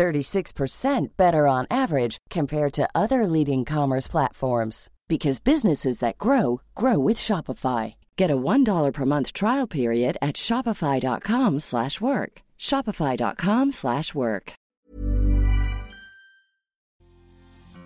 36% 0.00 1.16
better 1.18 1.46
on 1.46 1.66
average 1.70 2.16
compared 2.30 2.72
to 2.72 2.88
other 2.94 3.26
leading 3.26 3.66
commerce 3.66 4.08
platforms 4.08 4.88
because 5.08 5.40
businesses 5.40 5.98
that 5.98 6.16
grow 6.16 6.62
grow 6.74 6.98
with 6.98 7.18
Shopify. 7.18 7.94
Get 8.16 8.30
a 8.30 8.36
$1 8.36 8.92
per 8.94 9.04
month 9.04 9.32
trial 9.34 9.66
period 9.66 10.16
at 10.22 10.36
shopify.com/work. 10.36 12.32
shopify.com/work. 12.58 14.52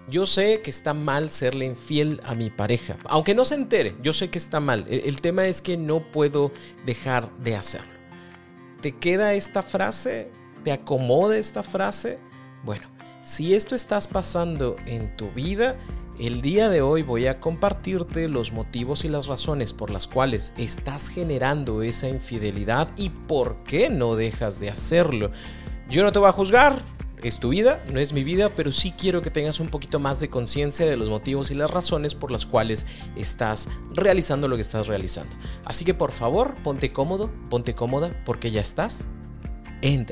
Yo 0.07 0.27
sé 0.27 0.61
que 0.63 0.71
está 0.71 0.93
mal 0.95 1.31
serle 1.31 1.65
infiel 1.65 2.21
a 2.25 2.35
mi 2.35 2.51
pareja, 2.51 2.97
aunque 3.07 3.35
no 3.35 3.45
se 3.45 3.55
entere, 3.55 3.95
yo 4.03 4.13
sé 4.13 4.29
que 4.29 4.39
está 4.39 4.61
mal. 4.61 4.85
El, 4.89 5.01
el 5.07 5.21
tema 5.21 5.47
es 5.47 5.63
que 5.63 5.77
no 5.77 6.01
puedo 6.01 6.53
dejar 6.85 7.33
de 7.39 7.57
hacerlo. 7.57 7.95
¿Te 8.83 8.93
queda 8.93 9.33
esta 9.33 9.63
frase? 9.63 10.29
¿Te 10.65 10.73
acomoda 10.73 11.37
esta 11.37 11.63
frase? 11.63 12.19
Bueno, 12.65 12.87
si 13.23 13.55
esto 13.55 13.75
estás 13.75 14.09
pasando 14.09 14.77
en 14.87 15.15
tu 15.15 15.31
vida, 15.31 15.77
el 16.19 16.41
día 16.41 16.71
de 16.71 16.81
hoy 16.81 17.03
voy 17.03 17.27
a 17.27 17.39
compartirte 17.39 18.29
los 18.29 18.51
motivos 18.51 19.05
y 19.05 19.11
las 19.11 19.27
razones 19.27 19.75
por 19.75 19.91
las 19.91 20.07
cuales 20.07 20.55
estás 20.57 21.11
generando 21.11 21.83
esa 21.83 22.09
infidelidad 22.09 22.89
y 22.97 23.11
por 23.11 23.63
qué 23.65 23.91
no 23.91 24.17
dejas 24.17 24.59
de 24.59 24.71
hacerlo. 24.71 25.33
Yo 25.91 26.03
no 26.03 26.13
te 26.13 26.19
voy 26.19 26.29
a 26.29 26.33
juzgar, 26.33 26.81
es 27.23 27.39
tu 27.39 27.51
vida, 27.51 27.85
no 27.93 28.01
es 28.01 28.15
mi 28.15 28.25
vida, 28.25 28.49
pero 28.57 28.73
sí 28.73 28.93
quiero 28.93 29.21
que 29.21 29.31
tengas 29.31 29.61
un 29.61 29.69
poquito 29.69 30.01
más 30.01 30.19
de 30.21 30.31
conciencia 30.31 30.87
de 30.87 30.97
los 30.97 31.11
motivos 31.11 31.51
y 31.51 31.55
las 31.55 31.71
razones 31.71 32.15
por 32.15 32.31
las 32.31 32.47
cuales 32.47 32.87
estás 33.17 33.69
realizando 33.93 34.49
lo 34.49 34.57
que 34.57 34.63
estás 34.63 34.87
realizando. 34.87 35.37
Así 35.67 35.85
que 35.85 35.93
por 35.93 36.11
favor, 36.11 36.55
ponte 36.63 36.91
cómodo, 36.91 37.31
ponte 37.51 37.75
cómoda, 37.75 38.19
porque 38.25 38.51
ya 38.51 38.63
estás 38.63 39.09
en. 39.83 40.07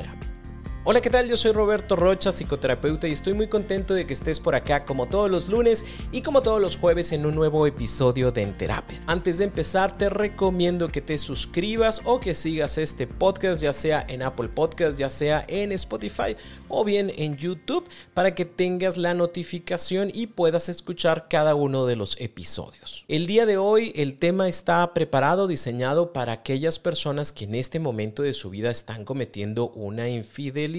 Hola, 0.85 1.01
¿qué 1.01 1.11
tal? 1.11 1.29
Yo 1.29 1.37
soy 1.37 1.53
Roberto 1.53 1.95
Rocha, 1.95 2.33
psicoterapeuta, 2.33 3.07
y 3.07 3.13
estoy 3.13 3.35
muy 3.35 3.47
contento 3.47 3.95
de 3.95 4.05
que 4.05 4.15
estés 4.15 4.41
por 4.41 4.57
acá 4.57 4.85
como 4.85 5.07
todos 5.07 5.31
los 5.31 5.49
lunes 5.49 5.85
y 6.11 6.23
como 6.23 6.43
todos 6.43 6.61
los 6.61 6.77
jueves 6.77 7.13
en 7.13 7.25
un 7.25 7.37
nuevo 7.37 7.69
episodio 7.69 8.33
de 8.33 8.43
En 8.43 8.59
Terapia. 8.59 9.01
Antes 9.07 9.39
de 9.39 9.45
empezar, 9.45 9.97
te 9.97 10.09
recomiendo 10.09 10.89
que 10.89 11.01
te 11.01 11.19
suscribas 11.19 12.01
o 12.05 12.19
que 12.19 12.35
sigas 12.35 12.79
este 12.79 13.07
podcast, 13.07 13.63
ya 13.63 13.73
sea 13.73 14.05
en 14.09 14.23
Apple 14.23 14.49
Podcast, 14.49 14.99
ya 14.99 15.09
sea 15.09 15.45
en 15.47 15.71
Spotify 15.71 16.37
o 16.67 16.83
bien 16.85 17.13
en 17.17 17.37
YouTube, 17.37 17.89
para 18.13 18.35
que 18.35 18.45
tengas 18.45 18.97
la 18.97 19.15
notificación 19.15 20.11
y 20.13 20.27
puedas 20.27 20.69
escuchar 20.69 21.29
cada 21.31 21.55
uno 21.55 21.87
de 21.87 21.95
los 21.95 22.21
episodios. 22.21 23.05
El 23.07 23.29
día 23.29 23.47
de 23.47 23.57
hoy, 23.57 23.93
el 23.95 24.19
tema 24.19 24.49
está 24.49 24.95
preparado, 24.95 25.47
diseñado 25.47 26.13
para 26.13 26.33
aquellas 26.33 26.81
personas 26.81 27.31
que 27.31 27.45
en 27.45 27.55
este 27.55 27.79
momento 27.79 28.25
de 28.25 28.35
su 28.35 28.51
vida 28.51 28.73
están 28.73 29.05
cometiendo 29.05 29.71
una 29.71 30.09
infidelidad 30.09 30.72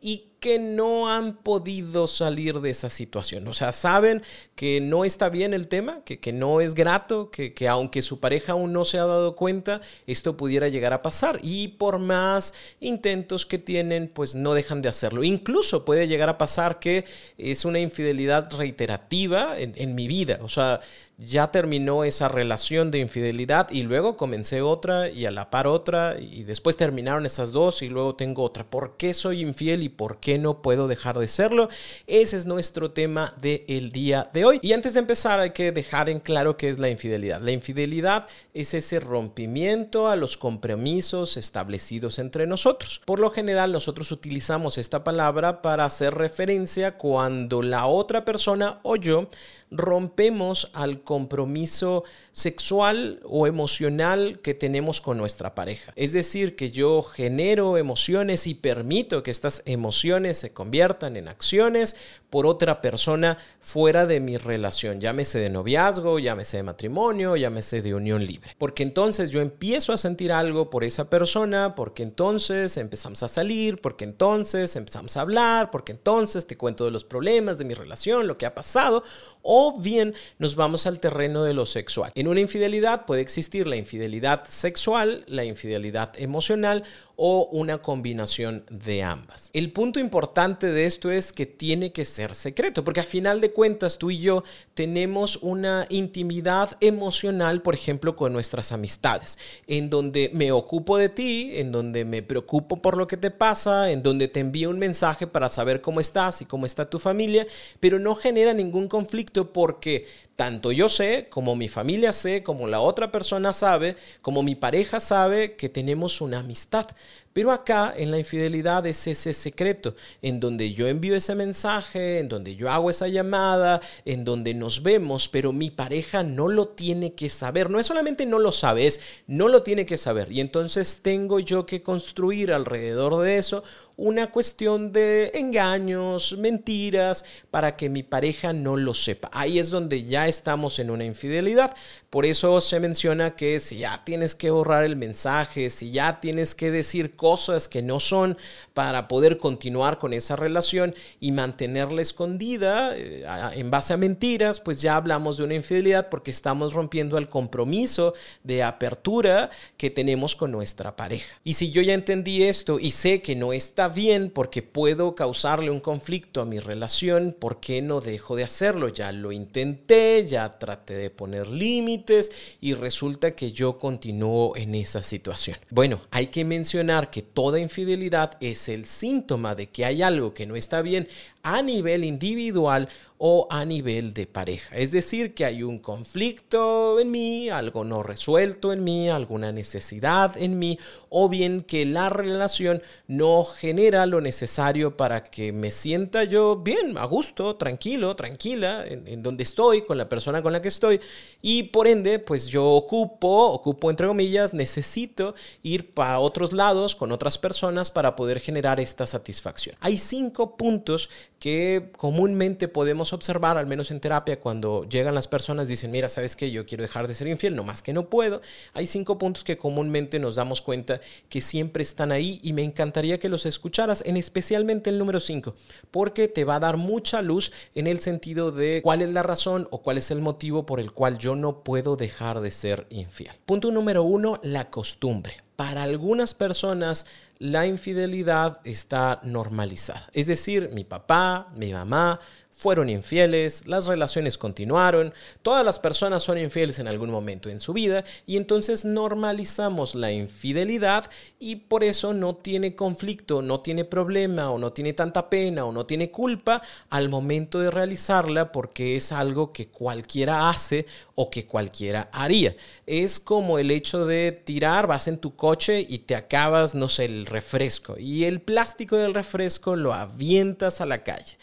y 0.00 0.28
que 0.40 0.58
no 0.58 1.08
han 1.08 1.36
podido 1.36 2.06
salir 2.06 2.60
de 2.60 2.70
esa 2.70 2.90
situación. 2.90 3.48
O 3.48 3.52
sea, 3.52 3.72
saben 3.72 4.22
que 4.54 4.80
no 4.80 5.04
está 5.04 5.28
bien 5.30 5.52
el 5.52 5.66
tema, 5.66 6.04
que, 6.04 6.20
que 6.20 6.32
no 6.32 6.60
es 6.60 6.74
grato, 6.74 7.30
que, 7.30 7.54
que, 7.54 7.66
aunque 7.66 8.02
su 8.02 8.20
pareja 8.20 8.52
aún 8.52 8.72
no 8.72 8.84
se 8.84 8.98
ha 8.98 9.04
dado 9.04 9.34
cuenta, 9.34 9.80
esto 10.06 10.36
pudiera 10.36 10.68
llegar 10.68 10.92
a 10.92 11.02
pasar. 11.02 11.40
Y 11.42 11.68
por 11.68 11.98
más 11.98 12.54
intentos 12.80 13.46
que 13.46 13.58
tienen, 13.58 14.08
pues 14.08 14.34
no 14.34 14.54
dejan 14.54 14.80
de 14.80 14.88
hacerlo. 14.88 15.24
Incluso 15.24 15.84
puede 15.84 16.06
llegar 16.06 16.28
a 16.28 16.38
pasar 16.38 16.78
que 16.78 17.04
es 17.36 17.64
una 17.64 17.80
infidelidad 17.80 18.52
reiterativa 18.52 19.58
en, 19.58 19.72
en 19.76 19.94
mi 19.94 20.06
vida. 20.06 20.38
O 20.42 20.48
sea, 20.48 20.80
ya 21.18 21.50
terminó 21.50 22.04
esa 22.04 22.28
relación 22.28 22.92
de 22.92 23.00
infidelidad 23.00 23.68
y 23.70 23.82
luego 23.82 24.16
comencé 24.16 24.62
otra 24.62 25.10
y 25.10 25.26
a 25.26 25.32
la 25.32 25.50
par 25.50 25.66
otra 25.66 26.16
y 26.20 26.44
después 26.44 26.76
terminaron 26.76 27.26
esas 27.26 27.50
dos 27.50 27.82
y 27.82 27.88
luego 27.88 28.14
tengo 28.14 28.44
otra. 28.44 28.70
¿Por 28.70 28.96
qué 28.96 29.12
soy 29.14 29.40
infiel 29.40 29.82
y 29.82 29.88
por 29.88 30.20
qué 30.20 30.38
no 30.38 30.62
puedo 30.62 30.86
dejar 30.86 31.18
de 31.18 31.26
serlo? 31.26 31.68
Ese 32.06 32.36
es 32.36 32.46
nuestro 32.46 32.92
tema 32.92 33.34
del 33.40 33.90
día 33.90 34.30
de 34.32 34.44
hoy. 34.44 34.60
Y 34.62 34.72
antes 34.74 34.94
de 34.94 35.00
empezar 35.00 35.40
hay 35.40 35.50
que 35.50 35.72
dejar 35.72 36.08
en 36.08 36.20
claro 36.20 36.56
qué 36.56 36.68
es 36.68 36.78
la 36.78 36.88
infidelidad. 36.88 37.42
La 37.42 37.50
infidelidad 37.50 38.28
es 38.54 38.72
ese 38.74 39.00
rompimiento 39.00 40.06
a 40.06 40.14
los 40.14 40.36
compromisos 40.36 41.36
establecidos 41.36 42.20
entre 42.20 42.46
nosotros. 42.46 43.02
Por 43.04 43.18
lo 43.18 43.30
general 43.30 43.72
nosotros 43.72 44.12
utilizamos 44.12 44.78
esta 44.78 45.02
palabra 45.02 45.62
para 45.62 45.84
hacer 45.84 46.14
referencia 46.14 46.96
cuando 46.96 47.60
la 47.60 47.86
otra 47.86 48.24
persona 48.24 48.78
o 48.84 48.94
yo 48.94 49.28
rompemos 49.70 50.70
al 50.72 51.02
compromiso 51.02 52.04
sexual 52.32 53.20
o 53.24 53.46
emocional 53.46 54.40
que 54.42 54.54
tenemos 54.54 55.00
con 55.00 55.18
nuestra 55.18 55.54
pareja. 55.54 55.92
Es 55.96 56.12
decir, 56.12 56.56
que 56.56 56.70
yo 56.70 57.02
genero 57.02 57.76
emociones 57.76 58.46
y 58.46 58.54
permito 58.54 59.22
que 59.22 59.30
estas 59.30 59.62
emociones 59.66 60.38
se 60.38 60.52
conviertan 60.52 61.16
en 61.16 61.28
acciones 61.28 61.96
por 62.30 62.46
otra 62.46 62.80
persona 62.80 63.38
fuera 63.60 64.06
de 64.06 64.20
mi 64.20 64.36
relación, 64.36 65.00
llámese 65.00 65.38
de 65.38 65.48
noviazgo, 65.48 66.18
llámese 66.18 66.58
de 66.58 66.62
matrimonio, 66.62 67.36
llámese 67.36 67.80
de 67.80 67.94
unión 67.94 68.24
libre. 68.24 68.54
Porque 68.58 68.82
entonces 68.82 69.30
yo 69.30 69.40
empiezo 69.40 69.92
a 69.92 69.96
sentir 69.96 70.32
algo 70.32 70.68
por 70.70 70.84
esa 70.84 71.08
persona, 71.08 71.74
porque 71.74 72.02
entonces 72.02 72.76
empezamos 72.76 73.22
a 73.22 73.28
salir, 73.28 73.80
porque 73.80 74.04
entonces 74.04 74.76
empezamos 74.76 75.16
a 75.16 75.22
hablar, 75.22 75.70
porque 75.70 75.92
entonces 75.92 76.46
te 76.46 76.58
cuento 76.58 76.84
de 76.84 76.90
los 76.90 77.04
problemas 77.04 77.58
de 77.58 77.64
mi 77.64 77.74
relación, 77.74 78.26
lo 78.26 78.36
que 78.36 78.46
ha 78.46 78.54
pasado, 78.54 79.02
o 79.42 79.57
bien 79.78 80.14
nos 80.38 80.56
vamos 80.56 80.86
al 80.86 81.00
terreno 81.00 81.44
de 81.44 81.54
lo 81.54 81.66
sexual. 81.66 82.12
En 82.14 82.28
una 82.28 82.40
infidelidad 82.40 83.06
puede 83.06 83.22
existir 83.22 83.66
la 83.66 83.76
infidelidad 83.76 84.44
sexual, 84.46 85.24
la 85.26 85.44
infidelidad 85.44 86.12
emocional 86.18 86.84
o 87.20 87.48
una 87.50 87.78
combinación 87.82 88.64
de 88.70 89.02
ambas. 89.02 89.50
El 89.52 89.72
punto 89.72 89.98
importante 89.98 90.68
de 90.68 90.84
esto 90.84 91.10
es 91.10 91.32
que 91.32 91.46
tiene 91.46 91.90
que 91.90 92.04
ser 92.04 92.32
secreto, 92.32 92.84
porque 92.84 93.00
a 93.00 93.02
final 93.02 93.40
de 93.40 93.50
cuentas 93.50 93.98
tú 93.98 94.12
y 94.12 94.20
yo 94.20 94.44
tenemos 94.74 95.36
una 95.42 95.86
intimidad 95.88 96.76
emocional, 96.80 97.60
por 97.60 97.74
ejemplo, 97.74 98.14
con 98.14 98.32
nuestras 98.32 98.70
amistades, 98.70 99.36
en 99.66 99.90
donde 99.90 100.30
me 100.32 100.52
ocupo 100.52 100.96
de 100.96 101.08
ti, 101.08 101.50
en 101.54 101.72
donde 101.72 102.04
me 102.04 102.22
preocupo 102.22 102.80
por 102.80 102.96
lo 102.96 103.08
que 103.08 103.16
te 103.16 103.32
pasa, 103.32 103.90
en 103.90 104.04
donde 104.04 104.28
te 104.28 104.38
envío 104.38 104.70
un 104.70 104.78
mensaje 104.78 105.26
para 105.26 105.48
saber 105.48 105.80
cómo 105.80 105.98
estás 105.98 106.40
y 106.40 106.44
cómo 106.44 106.66
está 106.66 106.88
tu 106.88 107.00
familia, 107.00 107.48
pero 107.80 107.98
no 107.98 108.14
genera 108.14 108.54
ningún 108.54 108.86
conflicto 108.86 109.52
porque 109.52 110.06
tanto 110.38 110.70
yo 110.70 110.88
sé, 110.88 111.26
como 111.30 111.56
mi 111.56 111.66
familia 111.66 112.12
sé, 112.12 112.44
como 112.44 112.68
la 112.68 112.78
otra 112.78 113.10
persona 113.10 113.52
sabe, 113.52 113.96
como 114.22 114.44
mi 114.44 114.54
pareja 114.54 115.00
sabe 115.00 115.56
que 115.56 115.68
tenemos 115.68 116.20
una 116.20 116.38
amistad. 116.38 116.86
Pero 117.32 117.50
acá 117.50 117.92
en 117.96 118.12
la 118.12 118.18
infidelidad 118.18 118.86
es 118.86 119.04
ese 119.08 119.34
secreto, 119.34 119.96
en 120.22 120.38
donde 120.38 120.72
yo 120.72 120.86
envío 120.86 121.16
ese 121.16 121.34
mensaje, 121.34 122.20
en 122.20 122.28
donde 122.28 122.54
yo 122.54 122.70
hago 122.70 122.88
esa 122.88 123.08
llamada, 123.08 123.80
en 124.04 124.24
donde 124.24 124.54
nos 124.54 124.84
vemos, 124.84 125.28
pero 125.28 125.52
mi 125.52 125.70
pareja 125.70 126.22
no 126.22 126.46
lo 126.46 126.68
tiene 126.68 127.14
que 127.14 127.30
saber. 127.30 127.68
No 127.68 127.80
es 127.80 127.86
solamente 127.86 128.24
no 128.24 128.38
lo 128.38 128.52
sabes, 128.52 129.00
no 129.26 129.48
lo 129.48 129.64
tiene 129.64 129.86
que 129.86 129.96
saber. 129.96 130.30
Y 130.30 130.40
entonces 130.40 131.00
tengo 131.02 131.40
yo 131.40 131.66
que 131.66 131.82
construir 131.82 132.52
alrededor 132.52 133.20
de 133.22 133.38
eso 133.38 133.64
una 133.98 134.30
cuestión 134.30 134.92
de 134.92 135.32
engaños, 135.34 136.38
mentiras, 136.38 137.24
para 137.50 137.76
que 137.76 137.88
mi 137.88 138.04
pareja 138.04 138.52
no 138.52 138.76
lo 138.76 138.94
sepa. 138.94 139.28
Ahí 139.32 139.58
es 139.58 139.70
donde 139.70 140.04
ya 140.04 140.28
estamos 140.28 140.78
en 140.78 140.90
una 140.90 141.04
infidelidad. 141.04 141.74
Por 142.08 142.24
eso 142.24 142.60
se 142.60 142.78
menciona 142.78 143.34
que 143.34 143.58
si 143.58 143.78
ya 143.78 144.04
tienes 144.04 144.36
que 144.36 144.50
borrar 144.50 144.84
el 144.84 144.94
mensaje, 144.94 145.68
si 145.68 145.90
ya 145.90 146.20
tienes 146.20 146.54
que 146.54 146.70
decir 146.70 147.16
cosas 147.16 147.66
que 147.66 147.82
no 147.82 147.98
son 147.98 148.38
para 148.72 149.08
poder 149.08 149.36
continuar 149.36 149.98
con 149.98 150.12
esa 150.12 150.36
relación 150.36 150.94
y 151.18 151.32
mantenerla 151.32 152.00
escondida 152.00 152.96
eh, 152.96 153.26
en 153.54 153.70
base 153.70 153.94
a 153.94 153.96
mentiras, 153.96 154.60
pues 154.60 154.80
ya 154.80 154.94
hablamos 154.94 155.38
de 155.38 155.44
una 155.44 155.54
infidelidad 155.54 156.08
porque 156.08 156.30
estamos 156.30 156.72
rompiendo 156.72 157.18
el 157.18 157.28
compromiso 157.28 158.14
de 158.44 158.62
apertura 158.62 159.50
que 159.76 159.90
tenemos 159.90 160.36
con 160.36 160.52
nuestra 160.52 160.94
pareja. 160.94 161.36
Y 161.42 161.54
si 161.54 161.72
yo 161.72 161.82
ya 161.82 161.94
entendí 161.94 162.44
esto 162.44 162.78
y 162.78 162.92
sé 162.92 163.22
que 163.22 163.34
no 163.34 163.52
está 163.52 163.87
bien 163.88 164.30
porque 164.30 164.62
puedo 164.62 165.14
causarle 165.14 165.70
un 165.70 165.80
conflicto 165.80 166.40
a 166.40 166.44
mi 166.44 166.58
relación, 166.58 167.34
¿por 167.38 167.60
qué 167.60 167.82
no 167.82 168.00
dejo 168.00 168.36
de 168.36 168.44
hacerlo? 168.44 168.88
Ya 168.88 169.12
lo 169.12 169.32
intenté, 169.32 170.26
ya 170.26 170.50
traté 170.50 170.94
de 170.94 171.10
poner 171.10 171.48
límites 171.48 172.30
y 172.60 172.74
resulta 172.74 173.32
que 173.32 173.52
yo 173.52 173.78
continúo 173.78 174.56
en 174.56 174.74
esa 174.74 175.02
situación. 175.02 175.58
Bueno, 175.70 176.00
hay 176.10 176.28
que 176.28 176.44
mencionar 176.44 177.10
que 177.10 177.22
toda 177.22 177.58
infidelidad 177.58 178.36
es 178.40 178.68
el 178.68 178.84
síntoma 178.86 179.54
de 179.54 179.68
que 179.68 179.84
hay 179.84 180.02
algo 180.02 180.34
que 180.34 180.46
no 180.46 180.56
está 180.56 180.82
bien 180.82 181.08
a 181.42 181.62
nivel 181.62 182.04
individual 182.04 182.88
o 183.18 183.48
a 183.50 183.64
nivel 183.64 184.14
de 184.14 184.26
pareja. 184.26 184.76
Es 184.76 184.92
decir, 184.92 185.34
que 185.34 185.44
hay 185.44 185.64
un 185.64 185.80
conflicto 185.80 187.00
en 187.00 187.10
mí, 187.10 187.50
algo 187.50 187.82
no 187.84 188.04
resuelto 188.04 188.72
en 188.72 188.84
mí, 188.84 189.08
alguna 189.08 189.50
necesidad 189.50 190.36
en 190.36 190.58
mí, 190.58 190.78
o 191.10 191.28
bien 191.28 191.62
que 191.62 191.84
la 191.84 192.08
relación 192.08 192.80
no 193.08 193.44
genera 193.44 194.06
lo 194.06 194.20
necesario 194.20 194.96
para 194.96 195.24
que 195.24 195.52
me 195.52 195.72
sienta 195.72 196.24
yo 196.24 196.56
bien, 196.56 196.96
a 196.96 197.04
gusto, 197.06 197.56
tranquilo, 197.56 198.14
tranquila, 198.14 198.84
en, 198.86 199.22
donde 199.22 199.42
estoy, 199.42 199.82
con 199.82 199.98
la 199.98 200.08
persona 200.08 200.40
con 200.40 200.52
la 200.52 200.62
que 200.62 200.68
estoy, 200.68 201.00
y 201.42 201.64
por 201.64 201.88
ende, 201.88 202.20
pues 202.20 202.46
yo 202.46 202.66
ocupo, 202.66 203.46
ocupo 203.46 203.90
entre 203.90 204.06
comillas, 204.06 204.54
necesito 204.54 205.34
ir 205.62 205.92
para 205.92 206.20
otros 206.20 206.52
lados 206.52 206.94
con 206.94 207.10
otras 207.10 207.36
personas 207.36 207.90
para 207.90 208.14
poder 208.14 208.38
generar 208.38 208.78
esta 208.78 209.06
satisfacción. 209.06 209.74
Hay 209.80 209.98
cinco 209.98 210.56
puntos 210.56 211.10
que 211.38 211.90
comúnmente 211.96 212.68
podemos 212.68 213.07
observar, 213.12 213.58
al 213.58 213.66
menos 213.66 213.90
en 213.90 214.00
terapia, 214.00 214.40
cuando 214.40 214.84
llegan 214.88 215.14
las 215.14 215.28
personas, 215.28 215.68
dicen, 215.68 215.90
mira, 215.90 216.08
¿sabes 216.08 216.36
qué? 216.36 216.50
Yo 216.50 216.66
quiero 216.66 216.82
dejar 216.82 217.08
de 217.08 217.14
ser 217.14 217.28
infiel, 217.28 217.56
no 217.56 217.64
más 217.64 217.82
que 217.82 217.92
no 217.92 218.08
puedo. 218.08 218.40
Hay 218.74 218.86
cinco 218.86 219.18
puntos 219.18 219.44
que 219.44 219.58
comúnmente 219.58 220.18
nos 220.18 220.36
damos 220.36 220.62
cuenta 220.62 221.00
que 221.28 221.40
siempre 221.40 221.82
están 221.82 222.12
ahí 222.12 222.40
y 222.42 222.52
me 222.52 222.64
encantaría 222.64 223.18
que 223.18 223.28
los 223.28 223.46
escucharas, 223.46 224.02
en 224.06 224.16
especialmente 224.16 224.90
el 224.90 224.98
número 224.98 225.20
cinco, 225.20 225.54
porque 225.90 226.28
te 226.28 226.44
va 226.44 226.56
a 226.56 226.60
dar 226.60 226.76
mucha 226.76 227.22
luz 227.22 227.52
en 227.74 227.86
el 227.86 228.00
sentido 228.00 228.52
de 228.52 228.80
cuál 228.82 229.02
es 229.02 229.08
la 229.08 229.22
razón 229.22 229.68
o 229.70 229.82
cuál 229.82 229.98
es 229.98 230.10
el 230.10 230.20
motivo 230.20 230.66
por 230.66 230.80
el 230.80 230.92
cual 230.92 231.18
yo 231.18 231.34
no 231.34 231.62
puedo 231.62 231.96
dejar 231.96 232.40
de 232.40 232.50
ser 232.50 232.86
infiel. 232.90 233.32
Punto 233.46 233.70
número 233.70 234.02
uno, 234.02 234.40
la 234.42 234.70
costumbre. 234.70 235.42
Para 235.56 235.82
algunas 235.82 236.34
personas 236.34 237.06
la 237.38 237.66
infidelidad 237.66 238.60
está 238.64 239.20
normalizada. 239.22 240.08
Es 240.12 240.26
decir, 240.26 240.70
mi 240.72 240.84
papá, 240.84 241.48
mi 241.54 241.72
mamá 241.72 242.20
fueron 242.58 242.90
infieles, 242.90 243.68
las 243.68 243.86
relaciones 243.86 244.36
continuaron, 244.36 245.14
todas 245.42 245.64
las 245.64 245.78
personas 245.78 246.24
son 246.24 246.38
infieles 246.38 246.80
en 246.80 246.88
algún 246.88 247.08
momento 247.08 247.48
en 247.48 247.60
su 247.60 247.72
vida 247.72 248.04
y 248.26 248.36
entonces 248.36 248.84
normalizamos 248.84 249.94
la 249.94 250.10
infidelidad 250.10 251.08
y 251.38 251.54
por 251.54 251.84
eso 251.84 252.12
no 252.14 252.34
tiene 252.34 252.74
conflicto, 252.74 253.42
no 253.42 253.60
tiene 253.60 253.84
problema 253.84 254.50
o 254.50 254.58
no 254.58 254.72
tiene 254.72 254.92
tanta 254.92 255.30
pena 255.30 255.66
o 255.66 255.72
no 255.72 255.86
tiene 255.86 256.10
culpa 256.10 256.60
al 256.90 257.08
momento 257.08 257.60
de 257.60 257.70
realizarla 257.70 258.50
porque 258.50 258.96
es 258.96 259.12
algo 259.12 259.52
que 259.52 259.68
cualquiera 259.68 260.50
hace 260.50 260.86
o 261.14 261.30
que 261.30 261.46
cualquiera 261.46 262.10
haría. 262.12 262.56
Es 262.86 263.20
como 263.20 263.60
el 263.60 263.70
hecho 263.70 264.04
de 264.04 264.32
tirar, 264.32 264.88
vas 264.88 265.06
en 265.06 265.18
tu 265.18 265.36
coche 265.36 265.86
y 265.88 266.00
te 266.00 266.16
acabas, 266.16 266.74
no 266.74 266.88
sé, 266.88 267.04
el 267.04 267.26
refresco 267.26 267.94
y 267.98 268.24
el 268.24 268.40
plástico 268.40 268.96
del 268.96 269.14
refresco 269.14 269.76
lo 269.76 269.94
avientas 269.94 270.80
a 270.80 270.86
la 270.86 271.04
calle. 271.04 271.36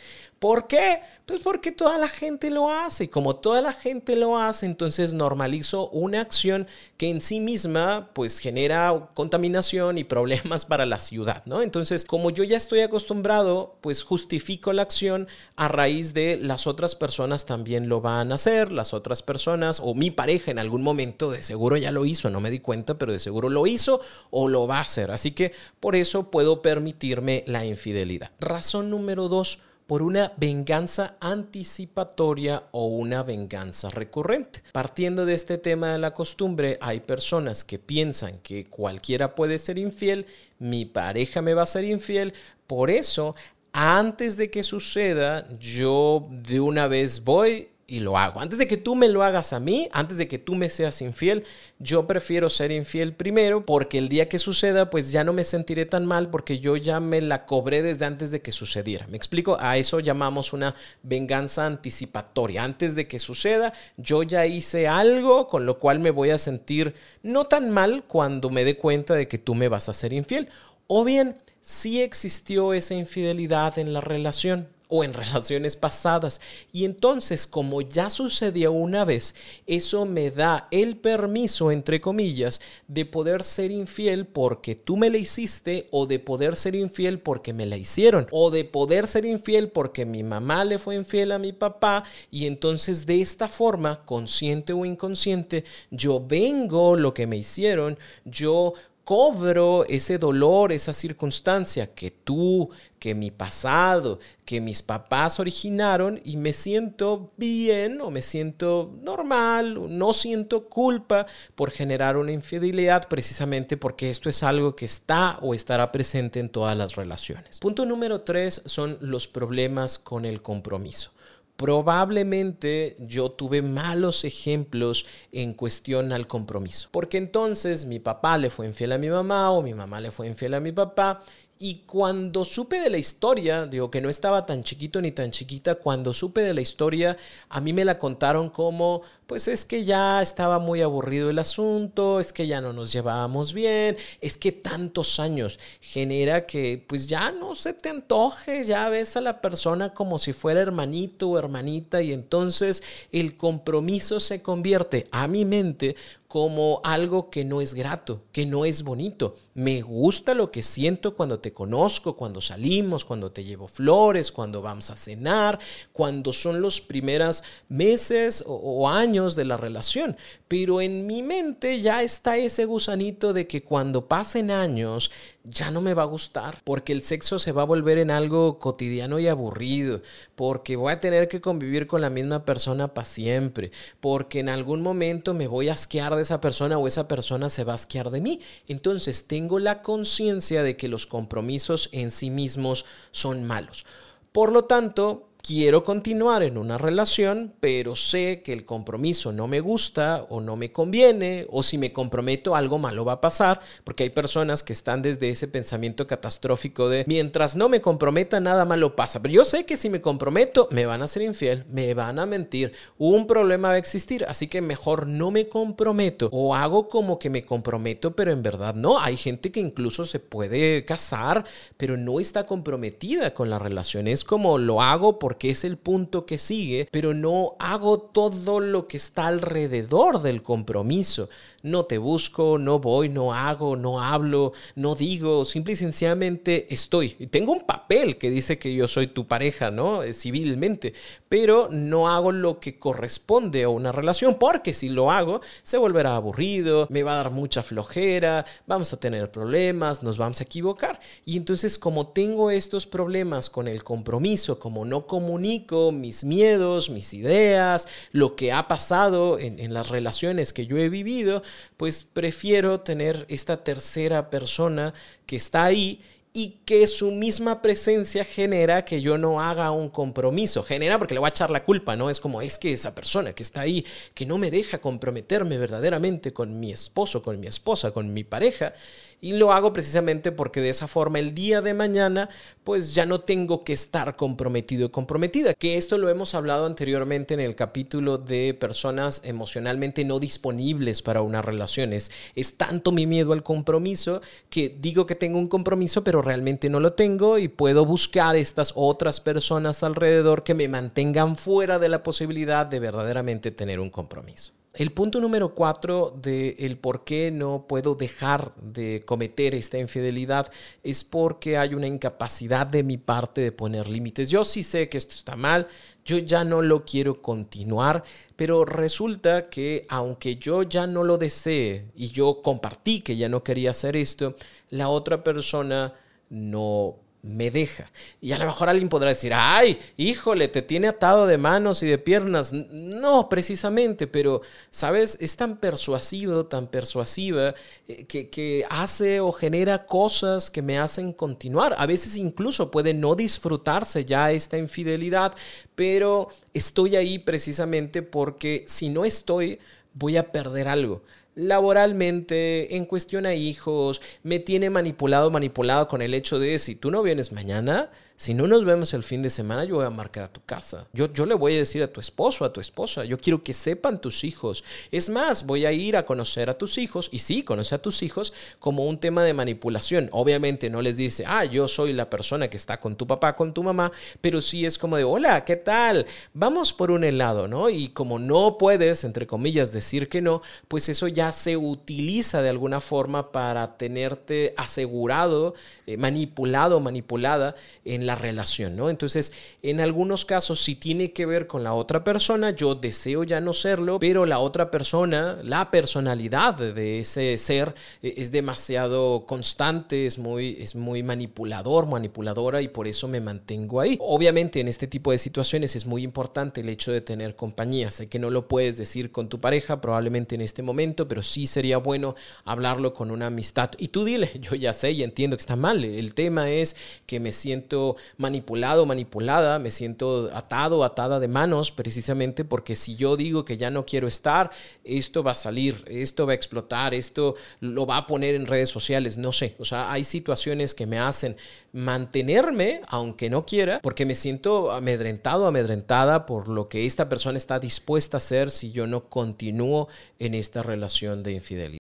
¿Por 0.45 0.67
qué? 0.67 1.01
Pues 1.25 1.41
porque 1.41 1.71
toda 1.71 1.97
la 1.97 2.07
gente 2.07 2.51
lo 2.51 2.69
hace 2.69 3.05
y 3.05 3.07
como 3.07 3.35
toda 3.35 3.63
la 3.63 3.73
gente 3.73 4.15
lo 4.15 4.37
hace, 4.37 4.67
entonces 4.67 5.11
normalizo 5.11 5.89
una 5.89 6.21
acción 6.21 6.67
que 6.97 7.09
en 7.09 7.19
sí 7.19 7.39
misma 7.39 8.11
pues 8.13 8.37
genera 8.37 9.09
contaminación 9.15 9.97
y 9.97 10.03
problemas 10.03 10.65
para 10.65 10.85
la 10.85 10.99
ciudad, 10.99 11.41
¿no? 11.47 11.63
Entonces, 11.63 12.05
como 12.05 12.29
yo 12.29 12.43
ya 12.43 12.57
estoy 12.57 12.81
acostumbrado, 12.81 13.75
pues 13.81 14.03
justifico 14.03 14.71
la 14.71 14.83
acción 14.83 15.27
a 15.55 15.67
raíz 15.67 16.13
de 16.13 16.37
las 16.37 16.67
otras 16.67 16.93
personas 16.93 17.47
también 17.47 17.89
lo 17.89 18.01
van 18.01 18.31
a 18.31 18.35
hacer, 18.35 18.71
las 18.71 18.93
otras 18.93 19.23
personas 19.23 19.81
o 19.83 19.95
mi 19.95 20.11
pareja 20.11 20.51
en 20.51 20.59
algún 20.59 20.83
momento 20.83 21.31
de 21.31 21.41
seguro 21.41 21.75
ya 21.75 21.91
lo 21.91 22.05
hizo, 22.05 22.29
no 22.29 22.39
me 22.39 22.51
di 22.51 22.59
cuenta, 22.59 22.99
pero 22.99 23.11
de 23.11 23.17
seguro 23.17 23.49
lo 23.49 23.65
hizo 23.65 23.99
o 24.29 24.47
lo 24.47 24.67
va 24.67 24.77
a 24.77 24.81
hacer. 24.81 25.09
Así 25.09 25.31
que 25.31 25.53
por 25.79 25.95
eso 25.95 26.29
puedo 26.29 26.61
permitirme 26.61 27.43
la 27.47 27.65
infidelidad. 27.65 28.29
Razón 28.39 28.91
número 28.91 29.27
dos 29.27 29.61
por 29.87 30.01
una 30.01 30.33
venganza 30.37 31.15
anticipatoria 31.19 32.63
o 32.71 32.87
una 32.87 33.23
venganza 33.23 33.89
recurrente. 33.89 34.63
Partiendo 34.71 35.25
de 35.25 35.35
este 35.35 35.57
tema 35.57 35.91
de 35.91 35.99
la 35.99 36.13
costumbre, 36.13 36.77
hay 36.81 37.01
personas 37.01 37.63
que 37.63 37.79
piensan 37.79 38.39
que 38.39 38.65
cualquiera 38.65 39.35
puede 39.35 39.59
ser 39.59 39.77
infiel, 39.77 40.25
mi 40.59 40.85
pareja 40.85 41.41
me 41.41 41.53
va 41.53 41.63
a 41.63 41.67
ser 41.67 41.83
infiel, 41.83 42.33
por 42.67 42.89
eso 42.89 43.35
antes 43.73 44.37
de 44.37 44.49
que 44.49 44.63
suceda, 44.63 45.47
yo 45.59 46.27
de 46.29 46.61
una 46.61 46.87
vez 46.87 47.23
voy 47.23 47.69
y 47.87 47.99
lo 47.99 48.17
hago. 48.17 48.39
Antes 48.39 48.57
de 48.57 48.67
que 48.67 48.77
tú 48.77 48.95
me 48.95 49.07
lo 49.07 49.23
hagas 49.23 49.53
a 49.53 49.59
mí, 49.59 49.89
antes 49.91 50.17
de 50.17 50.27
que 50.27 50.39
tú 50.39 50.55
me 50.55 50.69
seas 50.69 51.01
infiel, 51.01 51.43
yo 51.77 52.07
prefiero 52.07 52.49
ser 52.49 52.71
infiel 52.71 53.13
primero 53.13 53.65
porque 53.65 53.97
el 53.97 54.09
día 54.09 54.27
que 54.27 54.39
suceda, 54.39 54.89
pues 54.89 55.11
ya 55.11 55.23
no 55.23 55.33
me 55.33 55.43
sentiré 55.43 55.85
tan 55.85 56.05
mal 56.05 56.29
porque 56.29 56.59
yo 56.59 56.77
ya 56.77 56.99
me 56.99 57.21
la 57.21 57.45
cobré 57.45 57.83
desde 57.83 58.05
antes 58.05 58.31
de 58.31 58.41
que 58.41 58.51
sucediera. 58.51 59.05
¿Me 59.07 59.17
explico? 59.17 59.57
A 59.59 59.77
eso 59.77 59.99
llamamos 59.99 60.53
una 60.53 60.73
venganza 61.03 61.65
anticipatoria. 61.65 62.63
Antes 62.63 62.95
de 62.95 63.07
que 63.07 63.19
suceda, 63.19 63.73
yo 63.97 64.23
ya 64.23 64.45
hice 64.45 64.87
algo 64.87 65.47
con 65.47 65.65
lo 65.65 65.77
cual 65.77 65.99
me 65.99 66.11
voy 66.11 66.31
a 66.31 66.37
sentir 66.37 66.95
no 67.21 67.45
tan 67.45 67.69
mal 67.69 68.03
cuando 68.07 68.49
me 68.49 68.63
dé 68.63 68.77
cuenta 68.77 69.13
de 69.13 69.27
que 69.27 69.37
tú 69.37 69.53
me 69.53 69.67
vas 69.67 69.89
a 69.89 69.93
ser 69.93 70.11
infiel. 70.11 70.49
O 70.87 71.03
bien, 71.03 71.37
si 71.61 72.01
existió 72.01 72.73
esa 72.73 72.93
infidelidad 72.95 73.77
en 73.77 73.93
la 73.93 74.01
relación 74.01 74.74
o 74.95 75.03
en 75.03 75.13
relaciones 75.13 75.75
pasadas. 75.75 76.41
Y 76.71 76.85
entonces, 76.85 77.47
como 77.47 77.81
ya 77.81 78.09
sucedió 78.09 78.71
una 78.71 79.05
vez, 79.05 79.35
eso 79.67 80.05
me 80.05 80.31
da 80.31 80.67
el 80.71 80.97
permiso, 80.97 81.71
entre 81.71 81.99
comillas, 82.01 82.61
de 82.87 83.05
poder 83.05 83.43
ser 83.43 83.71
infiel 83.71 84.25
porque 84.25 84.75
tú 84.75 84.97
me 84.97 85.09
la 85.09 85.17
hiciste 85.17 85.87
o 85.91 86.05
de 86.05 86.19
poder 86.19 86.55
ser 86.55 86.75
infiel 86.75 87.19
porque 87.19 87.53
me 87.53 87.65
la 87.65 87.77
hicieron 87.77 88.27
o 88.31 88.51
de 88.51 88.65
poder 88.65 89.07
ser 89.07 89.25
infiel 89.25 89.69
porque 89.69 90.05
mi 90.05 90.23
mamá 90.23 90.65
le 90.65 90.77
fue 90.77 90.95
infiel 90.95 91.31
a 91.31 91.39
mi 91.39 91.53
papá 91.53 92.03
y 92.31 92.45
entonces 92.45 93.05
de 93.05 93.21
esta 93.21 93.47
forma, 93.47 94.05
consciente 94.05 94.73
o 94.73 94.85
inconsciente, 94.85 95.63
yo 95.91 96.23
vengo 96.25 96.95
lo 96.95 97.13
que 97.13 97.27
me 97.27 97.37
hicieron, 97.37 97.97
yo 98.23 98.73
cobro 99.05 99.85
ese 99.87 100.17
dolor, 100.17 100.71
esa 100.71 100.91
circunstancia 100.91 101.93
que 101.93 102.09
tú, 102.09 102.71
que 102.97 103.13
mi 103.13 103.29
pasado, 103.29 104.19
que 104.45 104.59
mis 104.59 104.81
papás 104.81 105.39
originaron 105.39 106.19
y 106.25 106.37
me 106.37 106.53
siento 106.53 107.31
bien 107.37 108.01
o 108.01 108.09
me 108.09 108.23
siento 108.23 108.95
normal, 109.03 109.97
no 109.97 110.11
siento 110.11 110.67
culpa 110.67 111.27
por 111.53 111.69
generar 111.69 112.17
una 112.17 112.31
infidelidad 112.31 113.07
precisamente 113.07 113.77
porque 113.77 114.09
esto 114.09 114.27
es 114.27 114.41
algo 114.41 114.75
que 114.75 114.85
está 114.85 115.37
o 115.41 115.53
estará 115.53 115.91
presente 115.91 116.39
en 116.39 116.49
todas 116.49 116.75
las 116.75 116.95
relaciones. 116.95 117.59
Punto 117.59 117.85
número 117.85 118.21
tres 118.21 118.63
son 118.65 118.97
los 119.01 119.27
problemas 119.27 119.99
con 119.99 120.25
el 120.25 120.41
compromiso 120.41 121.11
probablemente 121.55 122.95
yo 122.99 123.31
tuve 123.31 123.61
malos 123.61 124.25
ejemplos 124.25 125.05
en 125.31 125.53
cuestión 125.53 126.11
al 126.11 126.27
compromiso. 126.27 126.89
Porque 126.91 127.17
entonces 127.17 127.85
mi 127.85 127.99
papá 127.99 128.37
le 128.37 128.49
fue 128.49 128.67
infiel 128.67 128.91
a 128.91 128.97
mi 128.97 129.09
mamá 129.09 129.51
o 129.51 129.61
mi 129.61 129.73
mamá 129.73 130.01
le 130.01 130.11
fue 130.11 130.27
infiel 130.27 130.53
a 130.55 130.59
mi 130.59 130.71
papá 130.71 131.21
y 131.57 131.83
cuando 131.85 132.43
supe 132.43 132.81
de 132.81 132.89
la 132.89 132.97
historia, 132.97 133.65
digo 133.65 133.89
que 133.89 134.01
no 134.01 134.09
estaba 134.09 134.45
tan 134.45 134.61
chiquito 134.61 135.01
ni 135.01 135.11
tan 135.11 135.31
chiquita, 135.31 135.75
cuando 135.75 136.13
supe 136.13 136.41
de 136.41 136.53
la 136.53 136.59
historia, 136.59 137.15
a 137.47 137.61
mí 137.61 137.71
me 137.71 137.85
la 137.85 137.97
contaron 137.97 138.49
como, 138.49 139.03
pues 139.27 139.47
es 139.47 139.65
que 139.65 139.85
ya 139.85 140.21
estaba 140.21 140.59
muy 140.59 140.81
aburrido 140.81 141.29
el 141.29 141.39
asunto, 141.39 142.19
es 142.19 142.33
que 142.33 142.47
ya 142.47 142.61
no 142.61 142.73
nos 142.73 142.91
llevábamos 142.91 143.53
bien, 143.53 143.97
es 144.21 144.37
que 144.37 144.51
tantos 144.51 145.19
años 145.19 145.59
genera 145.81 146.45
que 146.45 146.83
pues 146.87 147.07
ya 147.07 147.31
no 147.31 147.55
se 147.55 147.73
te 147.73 147.89
antoje, 147.89 148.63
ya 148.63 148.87
ves 148.89 149.17
a 149.17 149.21
la 149.21 149.41
persona 149.41 149.93
como 149.93 150.19
si 150.19 150.33
fuera 150.33 150.61
hermanito 150.61 151.29
o 151.29 151.39
hermanita 151.39 152.01
y 152.01 152.13
entonces 152.13 152.83
el 153.11 153.37
compromiso 153.37 154.19
se 154.19 154.41
convierte 154.41 155.07
a 155.11 155.27
mi 155.27 155.45
mente 155.45 155.95
como 156.35 156.81
algo 156.83 157.29
que 157.29 157.45
no 157.45 157.61
es 157.61 157.73
grato, 157.73 158.23
que 158.33 158.45
no 158.45 158.65
es 158.65 158.83
bonito. 158.83 159.35
Me 159.53 159.81
gusta 159.81 160.33
lo 160.33 160.51
que 160.51 160.63
siento 160.63 161.15
cuando 161.15 161.39
te 161.39 161.53
conozco, 161.53 162.17
cuando 162.17 162.41
salimos, 162.41 163.05
cuando 163.05 163.31
te 163.31 163.45
llevo 163.45 163.69
flores, 163.69 164.33
cuando 164.33 164.61
vamos 164.61 164.89
a 164.89 164.97
cenar, 164.97 165.59
cuando 165.93 166.33
son 166.33 166.59
los 166.59 166.81
primeros 166.81 167.41
meses 167.69 168.43
o, 168.45 168.89
años 168.89 169.14
de 169.15 169.45
la 169.45 169.57
relación. 169.57 170.17
Pero 170.47 170.81
en 170.81 171.07
mi 171.07 171.23
mente 171.23 171.79
ya 171.81 172.03
está 172.03 172.37
ese 172.37 172.65
gusanito 172.65 173.31
de 173.31 173.47
que 173.47 173.63
cuando 173.63 174.07
pasen 174.07 174.51
años 174.51 175.11
ya 175.43 175.71
no 175.71 175.79
me 175.81 175.93
va 175.93 176.03
a 176.03 176.07
gustar, 176.07 176.61
porque 176.63 176.91
el 176.91 177.03
sexo 177.03 177.39
se 177.39 177.51
va 177.51 177.61
a 177.61 177.65
volver 177.65 177.99
en 177.99 178.11
algo 178.11 178.59
cotidiano 178.59 179.19
y 179.19 179.27
aburrido, 179.27 180.01
porque 180.35 180.75
voy 180.75 180.91
a 180.91 180.99
tener 180.99 181.27
que 181.27 181.39
convivir 181.39 181.87
con 181.87 182.01
la 182.01 182.09
misma 182.09 182.45
persona 182.45 182.93
para 182.93 183.05
siempre, 183.05 183.71
porque 183.99 184.39
en 184.39 184.49
algún 184.49 184.81
momento 184.81 185.33
me 185.33 185.47
voy 185.47 185.69
a 185.69 185.73
asquear 185.73 186.15
de 186.15 186.23
esa 186.23 186.41
persona 186.41 186.77
o 186.77 186.87
esa 186.87 187.07
persona 187.07 187.49
se 187.49 187.63
va 187.63 187.73
a 187.73 187.75
asquear 187.75 188.09
de 188.09 188.21
mí. 188.21 188.41
Entonces 188.67 189.27
tengo 189.27 189.59
la 189.59 189.81
conciencia 189.81 190.63
de 190.63 190.75
que 190.75 190.87
los 190.87 191.05
compromisos 191.05 191.89
en 191.91 192.11
sí 192.11 192.29
mismos 192.29 192.85
son 193.11 193.45
malos. 193.45 193.85
Por 194.31 194.51
lo 194.51 194.65
tanto, 194.65 195.29
quiero 195.45 195.83
continuar 195.83 196.41
en 196.41 196.57
una 196.57 196.79
relación, 196.79 197.53
pero 197.59 197.95
sé 197.95 198.41
que 198.41 198.51
el 198.51 198.65
compromiso 198.65 199.31
no 199.31 199.47
me 199.47 199.59
gusta 199.59 200.25
o 200.29 200.41
no 200.41 200.55
me 200.55 200.71
conviene, 200.71 201.45
o 201.51 201.61
si 201.61 201.77
me 201.77 201.93
comprometo 201.93 202.55
algo 202.55 202.79
malo 202.79 203.05
va 203.05 203.13
a 203.13 203.21
pasar, 203.21 203.61
porque 203.83 204.01
hay 204.01 204.09
personas 204.09 204.63
que 204.63 204.73
están 204.73 205.03
desde 205.03 205.29
ese 205.29 205.47
pensamiento 205.47 206.07
catastrófico 206.07 206.89
de 206.89 207.03
mientras 207.05 207.55
no 207.55 207.69
me 207.69 207.79
comprometa 207.79 208.39
nada 208.39 208.65
malo 208.65 208.95
pasa, 208.95 209.21
pero 209.21 209.35
yo 209.35 209.45
sé 209.45 209.65
que 209.65 209.77
si 209.77 209.87
me 209.87 210.01
comprometo 210.01 210.67
me 210.71 210.87
van 210.87 211.03
a 211.03 211.07
ser 211.07 211.21
infiel, 211.21 211.63
me 211.69 211.93
van 211.93 212.17
a 212.17 212.25
mentir, 212.25 212.73
un 212.97 213.27
problema 213.27 213.67
va 213.67 213.75
a 213.75 213.77
existir, 213.77 214.25
así 214.27 214.47
que 214.47 214.61
mejor 214.61 215.05
no 215.05 215.29
me 215.29 215.47
comprometo 215.47 216.27
o 216.31 216.55
hago 216.55 216.89
como 216.89 217.19
que 217.19 217.29
me 217.29 217.45
comprometo, 217.45 218.15
pero 218.15 218.31
en 218.31 218.41
verdad 218.41 218.73
no, 218.73 218.99
hay 218.99 219.15
gente 219.15 219.51
que 219.51 219.59
incluso 219.59 220.05
se 220.05 220.19
puede 220.19 220.85
casar, 220.85 221.45
pero 221.77 221.97
no 221.97 222.19
está 222.19 222.47
comprometida 222.47 223.35
con 223.35 223.51
la 223.51 223.59
relación, 223.59 224.07
es 224.07 224.23
como 224.23 224.57
lo 224.57 224.81
hago 224.81 225.19
por 225.19 225.34
porque 225.35 225.49
es 225.49 225.65
el 225.65 225.75
punto 225.75 226.25
que 226.25 226.37
sigue, 226.37 226.87
pero 226.91 227.13
no 227.13 227.57
hago 227.59 227.99
todo 227.99 228.61
lo 228.61 228.87
que 228.87 228.95
está 228.95 229.27
alrededor 229.27 230.21
del 230.21 230.41
compromiso. 230.41 231.27
No 231.61 231.83
te 231.83 231.97
busco, 231.97 232.57
no 232.57 232.79
voy, 232.79 233.09
no 233.09 233.33
hago, 233.33 233.75
no 233.75 233.99
hablo, 233.99 234.53
no 234.75 234.95
digo, 234.95 235.43
simple 235.43 235.73
y 235.73 235.75
sencillamente 235.75 236.73
estoy. 236.73 237.09
Tengo 237.31 237.51
un 237.51 237.65
papel 237.65 238.17
que 238.17 238.29
dice 238.29 238.57
que 238.57 238.73
yo 238.73 238.87
soy 238.87 239.07
tu 239.07 239.27
pareja, 239.27 239.71
¿no? 239.71 240.03
Eh, 240.03 240.13
civilmente, 240.13 240.93
pero 241.35 241.67
no 241.69 242.07
hago 242.07 242.31
lo 242.31 242.61
que 242.61 242.79
corresponde 242.79 243.63
a 243.63 243.67
una 243.67 243.91
relación, 243.91 244.35
porque 244.35 244.73
si 244.73 244.87
lo 244.87 245.11
hago, 245.11 245.41
se 245.63 245.77
volverá 245.77 246.15
aburrido, 246.15 246.87
me 246.89 247.03
va 247.03 247.11
a 247.11 247.15
dar 247.17 247.31
mucha 247.31 247.61
flojera, 247.61 248.45
vamos 248.67 248.93
a 248.93 248.97
tener 249.01 249.29
problemas, 249.29 250.01
nos 250.01 250.17
vamos 250.17 250.39
a 250.39 250.45
equivocar. 250.45 250.97
Y 251.25 251.35
entonces, 251.35 251.77
como 251.77 252.07
tengo 252.07 252.51
estos 252.51 252.87
problemas 252.87 253.49
con 253.49 253.67
el 253.67 253.83
compromiso, 253.83 254.59
como 254.59 254.85
no 254.85 255.07
comunico 255.07 255.91
mis 255.91 256.23
miedos, 256.23 256.89
mis 256.89 257.13
ideas, 257.13 257.89
lo 258.13 258.37
que 258.37 258.53
ha 258.53 258.69
pasado 258.69 259.37
en, 259.37 259.73
las 259.73 259.89
relaciones 259.89 260.53
que 260.53 260.67
yo 260.67 260.77
he 260.77 260.87
vivido, 260.87 261.43
pues 261.75 262.03
prefiero 262.03 262.79
tener 262.79 263.25
esta 263.27 263.61
tercera 263.61 264.29
persona 264.29 264.93
que 265.25 265.35
está 265.35 265.65
ahí 265.65 266.01
y 266.37 266.59
que 266.65 266.85
su 266.85 267.11
misma 267.11 267.61
presencia 267.61 268.25
genera 268.25 268.83
que 268.83 269.01
yo 269.01 269.17
no 269.17 269.39
haga 269.39 269.71
un 269.71 269.87
compromiso. 269.87 270.63
Genera 270.63 270.99
porque 270.99 271.13
le 271.13 271.21
voy 271.21 271.27
a 271.27 271.29
echar 271.29 271.49
la 271.49 271.63
culpa, 271.63 271.95
¿no? 271.95 272.09
Es 272.09 272.19
como, 272.19 272.41
es 272.41 272.57
que 272.57 272.73
esa 272.73 272.93
persona 272.93 273.31
que 273.31 273.41
está 273.41 273.61
ahí, 273.61 273.85
que 274.13 274.25
no 274.25 274.37
me 274.37 274.51
deja 274.51 274.79
comprometerme 274.79 275.57
verdaderamente 275.57 276.33
con 276.33 276.59
mi 276.59 276.73
esposo, 276.73 277.23
con 277.23 277.39
mi 277.39 277.47
esposa, 277.47 277.91
con 277.91 278.13
mi 278.13 278.25
pareja, 278.25 278.73
y 279.21 279.33
lo 279.33 279.53
hago 279.53 279.73
precisamente 279.73 280.31
porque 280.31 280.61
de 280.61 280.69
esa 280.69 280.87
forma 280.87 281.19
el 281.19 281.33
día 281.33 281.61
de 281.61 281.73
mañana 281.73 282.29
pues 282.63 282.93
ya 282.93 283.05
no 283.05 283.21
tengo 283.21 283.63
que 283.63 283.73
estar 283.73 284.15
comprometido 284.15 284.87
o 284.87 284.91
comprometida. 284.91 285.53
Que 285.53 285.77
esto 285.77 285.97
lo 285.97 286.09
hemos 286.09 286.35
hablado 286.35 286.65
anteriormente 286.65 287.33
en 287.33 287.39
el 287.39 287.55
capítulo 287.55 288.17
de 288.17 288.53
personas 288.53 289.21
emocionalmente 289.23 290.03
no 290.05 290.19
disponibles 290.19 291.01
para 291.01 291.21
una 291.21 291.41
relación. 291.41 291.93
Es, 291.93 292.11
es 292.35 292.57
tanto 292.57 292.91
mi 292.91 293.05
miedo 293.05 293.33
al 293.33 293.43
compromiso 293.43 294.21
que 294.49 294.75
digo 294.79 295.05
que 295.05 295.15
tengo 295.15 295.39
un 295.39 295.47
compromiso 295.47 296.03
pero 296.03 296.21
realmente 296.21 296.69
no 296.69 296.79
lo 296.79 296.93
tengo 296.93 297.37
y 297.37 297.47
puedo 297.47 297.85
buscar 297.85 298.35
estas 298.35 298.73
otras 298.75 299.21
personas 299.21 299.83
alrededor 299.83 300.43
que 300.43 300.53
me 300.53 300.67
mantengan 300.67 301.35
fuera 301.35 301.79
de 301.79 301.89
la 301.89 302.03
posibilidad 302.03 302.65
de 302.65 302.79
verdaderamente 302.79 303.51
tener 303.51 303.79
un 303.79 303.89
compromiso. 303.89 304.54
El 304.77 304.91
punto 304.91 305.21
número 305.21 305.55
cuatro 305.55 306.13
de 306.21 306.57
el 306.59 306.77
por 306.77 307.05
qué 307.05 307.31
no 307.31 307.65
puedo 307.65 307.95
dejar 307.95 308.53
de 308.55 309.03
cometer 309.05 309.55
esta 309.55 309.77
infidelidad 309.77 310.51
es 310.83 311.05
porque 311.05 311.57
hay 311.57 311.73
una 311.73 311.87
incapacidad 311.87 312.67
de 312.67 312.83
mi 312.83 312.97
parte 312.97 313.39
de 313.39 313.53
poner 313.53 313.87
límites. 313.87 314.29
Yo 314.29 314.43
sí 314.43 314.63
sé 314.63 314.89
que 314.89 314.97
esto 314.97 315.13
está 315.13 315.37
mal, 315.37 315.69
yo 316.03 316.17
ya 316.17 316.43
no 316.43 316.61
lo 316.61 316.83
quiero 316.83 317.21
continuar, 317.21 318.03
pero 318.35 318.65
resulta 318.65 319.49
que 319.49 319.85
aunque 319.87 320.35
yo 320.35 320.63
ya 320.63 320.87
no 320.87 321.05
lo 321.05 321.17
desee 321.17 321.85
y 321.95 322.09
yo 322.09 322.41
compartí 322.41 322.99
que 322.99 323.15
ya 323.15 323.29
no 323.29 323.43
quería 323.45 323.71
hacer 323.71 323.95
esto, 323.95 324.35
la 324.71 324.89
otra 324.89 325.23
persona 325.23 325.93
no 326.29 326.97
me 327.25 327.49
deja. 327.49 327.91
Y 328.21 328.31
a 328.33 328.37
lo 328.37 328.45
mejor 328.45 328.69
alguien 328.69 328.87
podrá 328.87 329.09
decir, 329.09 329.33
ay, 329.33 329.79
híjole, 329.97 330.47
te 330.47 330.61
tiene 330.61 330.87
atado 330.87 331.25
de 331.25 331.37
manos 331.37 331.81
y 331.81 331.87
de 331.87 331.97
piernas. 331.97 332.53
No, 332.53 333.27
precisamente, 333.29 334.05
pero, 334.05 334.41
¿sabes? 334.69 335.17
Es 335.19 335.35
tan 335.35 335.57
persuasivo, 335.57 336.45
tan 336.45 336.67
persuasiva, 336.67 337.55
eh, 337.87 338.05
que, 338.05 338.29
que, 338.29 338.65
hace 338.69 339.19
o 339.19 339.31
genera 339.31 339.87
cosas 339.87 340.51
que 340.51 340.61
me 340.61 340.77
hacen 340.77 341.11
continuar. 341.13 341.75
A 341.79 341.87
veces 341.87 342.15
incluso 342.15 342.69
puede 342.69 342.93
no 342.93 343.15
disfrutarse 343.15 344.05
ya 344.05 344.31
esta 344.31 344.57
infidelidad, 344.57 345.33
pero 345.75 346.29
estoy 346.53 346.95
ahí 346.95 347.17
precisamente 347.17 348.03
porque 348.03 348.65
si 348.67 348.89
no 348.89 349.03
estoy, 349.03 349.59
voy 349.93 350.17
a 350.17 350.31
perder 350.31 350.67
algo 350.67 351.01
laboralmente, 351.35 352.75
en 352.75 352.85
cuestión 352.85 353.25
a 353.25 353.35
hijos, 353.35 354.01
me 354.23 354.39
tiene 354.39 354.69
manipulado, 354.69 355.29
manipulado 355.29 355.87
con 355.87 356.01
el 356.01 356.13
hecho 356.13 356.39
de 356.39 356.57
si 356.59 356.75
tú 356.75 356.91
no 356.91 357.03
vienes 357.03 357.31
mañana, 357.31 357.91
si 358.17 358.33
no 358.33 358.47
nos 358.47 358.63
vemos 358.63 358.93
el 358.93 359.03
fin 359.03 359.21
de 359.21 359.29
semana, 359.29 359.65
yo 359.65 359.75
voy 359.75 359.85
a 359.85 359.89
marcar 359.89 360.23
a 360.23 360.29
tu 360.29 360.41
casa. 360.41 360.87
Yo, 360.93 361.11
yo 361.11 361.25
le 361.25 361.35
voy 361.35 361.55
a 361.55 361.57
decir 361.57 361.83
a 361.83 361.91
tu 361.91 361.99
esposo, 361.99 362.45
a 362.45 362.53
tu 362.53 362.61
esposa, 362.61 363.03
yo 363.03 363.19
quiero 363.19 363.43
que 363.43 363.53
sepan 363.53 363.99
tus 363.99 364.23
hijos. 364.23 364.63
Es 364.91 365.09
más, 365.09 365.45
voy 365.45 365.65
a 365.65 365.73
ir 365.73 365.97
a 365.97 366.05
conocer 366.05 366.49
a 366.49 366.57
tus 366.57 366.77
hijos, 366.77 367.09
y 367.11 367.19
sí, 367.19 367.43
conoce 367.43 367.75
a 367.75 367.81
tus 367.81 368.03
hijos 368.03 368.31
como 368.59 368.85
un 368.85 368.99
tema 368.99 369.23
de 369.23 369.33
manipulación. 369.33 370.07
Obviamente 370.13 370.69
no 370.69 370.81
les 370.81 370.95
dice, 370.95 371.25
ah, 371.27 371.43
yo 371.43 371.67
soy 371.67 371.91
la 371.91 372.09
persona 372.09 372.49
que 372.49 372.55
está 372.55 372.79
con 372.79 372.95
tu 372.95 373.05
papá, 373.05 373.35
con 373.35 373.53
tu 373.53 373.63
mamá, 373.63 373.91
pero 374.21 374.41
sí 374.41 374.65
es 374.65 374.77
como 374.77 374.95
de, 374.95 375.03
hola, 375.03 375.43
¿qué 375.43 375.57
tal? 375.57 376.05
Vamos 376.33 376.71
por 376.73 376.91
un 376.91 377.03
helado, 377.03 377.49
¿no? 377.49 377.69
Y 377.69 377.89
como 377.89 378.17
no 378.17 378.57
puedes, 378.57 379.03
entre 379.03 379.27
comillas, 379.27 379.73
decir 379.73 380.07
que 380.07 380.21
no, 380.21 380.41
pues 380.69 380.87
eso 380.87 381.09
ya 381.09 381.33
se 381.33 381.57
utiliza 381.57 382.41
de 382.41 382.49
alguna 382.49 382.79
forma 382.79 383.33
para 383.33 383.77
tenerte 383.77 384.53
asegurado, 384.55 385.53
eh, 385.85 385.97
manipulado, 385.97 386.79
manipulada 386.79 387.55
en 387.83 388.04
la 388.05 388.15
relación, 388.15 388.75
¿no? 388.75 388.89
Entonces, 388.89 389.33
en 389.61 389.79
algunos 389.79 390.25
casos, 390.25 390.61
si 390.61 390.75
tiene 390.75 391.11
que 391.11 391.25
ver 391.25 391.47
con 391.47 391.63
la 391.63 391.73
otra 391.73 392.03
persona, 392.03 392.51
yo 392.51 392.75
deseo 392.75 393.23
ya 393.23 393.41
no 393.41 393.53
serlo, 393.53 393.99
pero 393.99 394.25
la 394.25 394.39
otra 394.39 394.71
persona, 394.71 395.39
la 395.43 395.71
personalidad 395.71 396.55
de 396.55 396.99
ese 396.99 397.37
ser 397.37 397.75
eh, 398.01 398.13
es 398.17 398.31
demasiado 398.31 399.25
constante, 399.25 400.05
es 400.05 400.17
muy, 400.17 400.57
es 400.59 400.75
muy 400.75 401.03
manipulador, 401.03 401.87
manipuladora 401.87 402.61
y 402.61 402.67
por 402.67 402.87
eso 402.87 403.07
me 403.07 403.21
mantengo 403.21 403.81
ahí. 403.81 403.97
Obviamente, 403.99 404.59
en 404.59 404.67
este 404.67 404.87
tipo 404.87 405.11
de 405.11 405.17
situaciones 405.17 405.75
es 405.75 405.85
muy 405.85 406.03
importante 406.03 406.61
el 406.61 406.69
hecho 406.69 406.91
de 406.91 407.01
tener 407.01 407.35
compañía. 407.35 407.91
Sé 407.91 408.07
que 408.07 408.19
no 408.19 408.29
lo 408.29 408.47
puedes 408.47 408.77
decir 408.77 409.11
con 409.11 409.29
tu 409.29 409.39
pareja, 409.39 409.81
probablemente 409.81 410.35
en 410.35 410.41
este 410.41 410.61
momento, 410.61 411.07
pero 411.07 411.21
sí 411.21 411.47
sería 411.47 411.77
bueno 411.77 412.15
hablarlo 412.43 412.93
con 412.93 413.11
una 413.11 413.27
amistad. 413.27 413.71
Y 413.77 413.89
tú 413.89 414.03
dile, 414.03 414.31
yo 414.39 414.55
ya 414.55 414.73
sé 414.73 414.91
y 414.91 415.03
entiendo 415.03 415.37
que 415.37 415.41
está 415.41 415.55
mal. 415.55 415.83
El 415.83 416.13
tema 416.13 416.49
es 416.49 416.75
que 417.05 417.19
me 417.19 417.31
siento 417.31 417.94
manipulado, 418.17 418.85
manipulada, 418.85 419.59
me 419.59 419.71
siento 419.71 420.29
atado, 420.33 420.83
atada 420.83 421.19
de 421.19 421.27
manos, 421.27 421.71
precisamente 421.71 422.45
porque 422.45 422.75
si 422.75 422.95
yo 422.95 423.17
digo 423.17 423.45
que 423.45 423.57
ya 423.57 423.69
no 423.69 423.85
quiero 423.85 424.07
estar, 424.07 424.51
esto 424.83 425.23
va 425.23 425.31
a 425.31 425.35
salir, 425.35 425.83
esto 425.87 426.25
va 426.25 426.33
a 426.33 426.35
explotar, 426.35 426.93
esto 426.93 427.35
lo 427.59 427.85
va 427.85 427.97
a 427.97 428.07
poner 428.07 428.35
en 428.35 428.47
redes 428.47 428.69
sociales, 428.69 429.17
no 429.17 429.31
sé. 429.31 429.55
O 429.59 429.65
sea, 429.65 429.91
hay 429.91 430.03
situaciones 430.03 430.73
que 430.73 430.85
me 430.85 430.99
hacen 430.99 431.37
mantenerme, 431.71 432.81
aunque 432.87 433.29
no 433.29 433.45
quiera, 433.45 433.79
porque 433.81 434.05
me 434.05 434.15
siento 434.15 434.71
amedrentado, 434.71 435.47
amedrentada 435.47 436.25
por 436.25 436.47
lo 436.47 436.69
que 436.69 436.85
esta 436.85 437.09
persona 437.09 437.37
está 437.37 437.59
dispuesta 437.59 438.17
a 438.17 438.19
hacer 438.19 438.51
si 438.51 438.71
yo 438.71 438.87
no 438.87 439.09
continúo 439.09 439.87
en 440.19 440.33
esta 440.35 440.63
relación 440.63 441.23
de 441.23 441.33
infidelidad. 441.33 441.79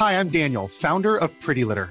Hi, 0.00 0.14
I'm 0.14 0.30
Daniel, 0.30 0.66
founder 0.66 1.22
of 1.22 1.30
Pretty 1.44 1.62
Litter. 1.62 1.90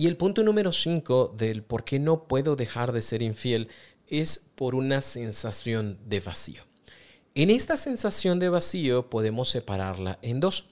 Y 0.00 0.06
el 0.06 0.16
punto 0.16 0.42
número 0.42 0.72
5 0.72 1.34
del 1.36 1.62
por 1.62 1.84
qué 1.84 1.98
no 1.98 2.24
puedo 2.24 2.56
dejar 2.56 2.92
de 2.92 3.02
ser 3.02 3.20
infiel 3.20 3.68
es 4.08 4.50
por 4.54 4.74
una 4.74 5.02
sensación 5.02 5.98
de 6.06 6.20
vacío. 6.20 6.62
En 7.34 7.50
esta 7.50 7.76
sensación 7.76 8.38
de 8.38 8.48
vacío 8.48 9.10
podemos 9.10 9.50
separarla 9.50 10.18
en 10.22 10.40
dos, 10.40 10.70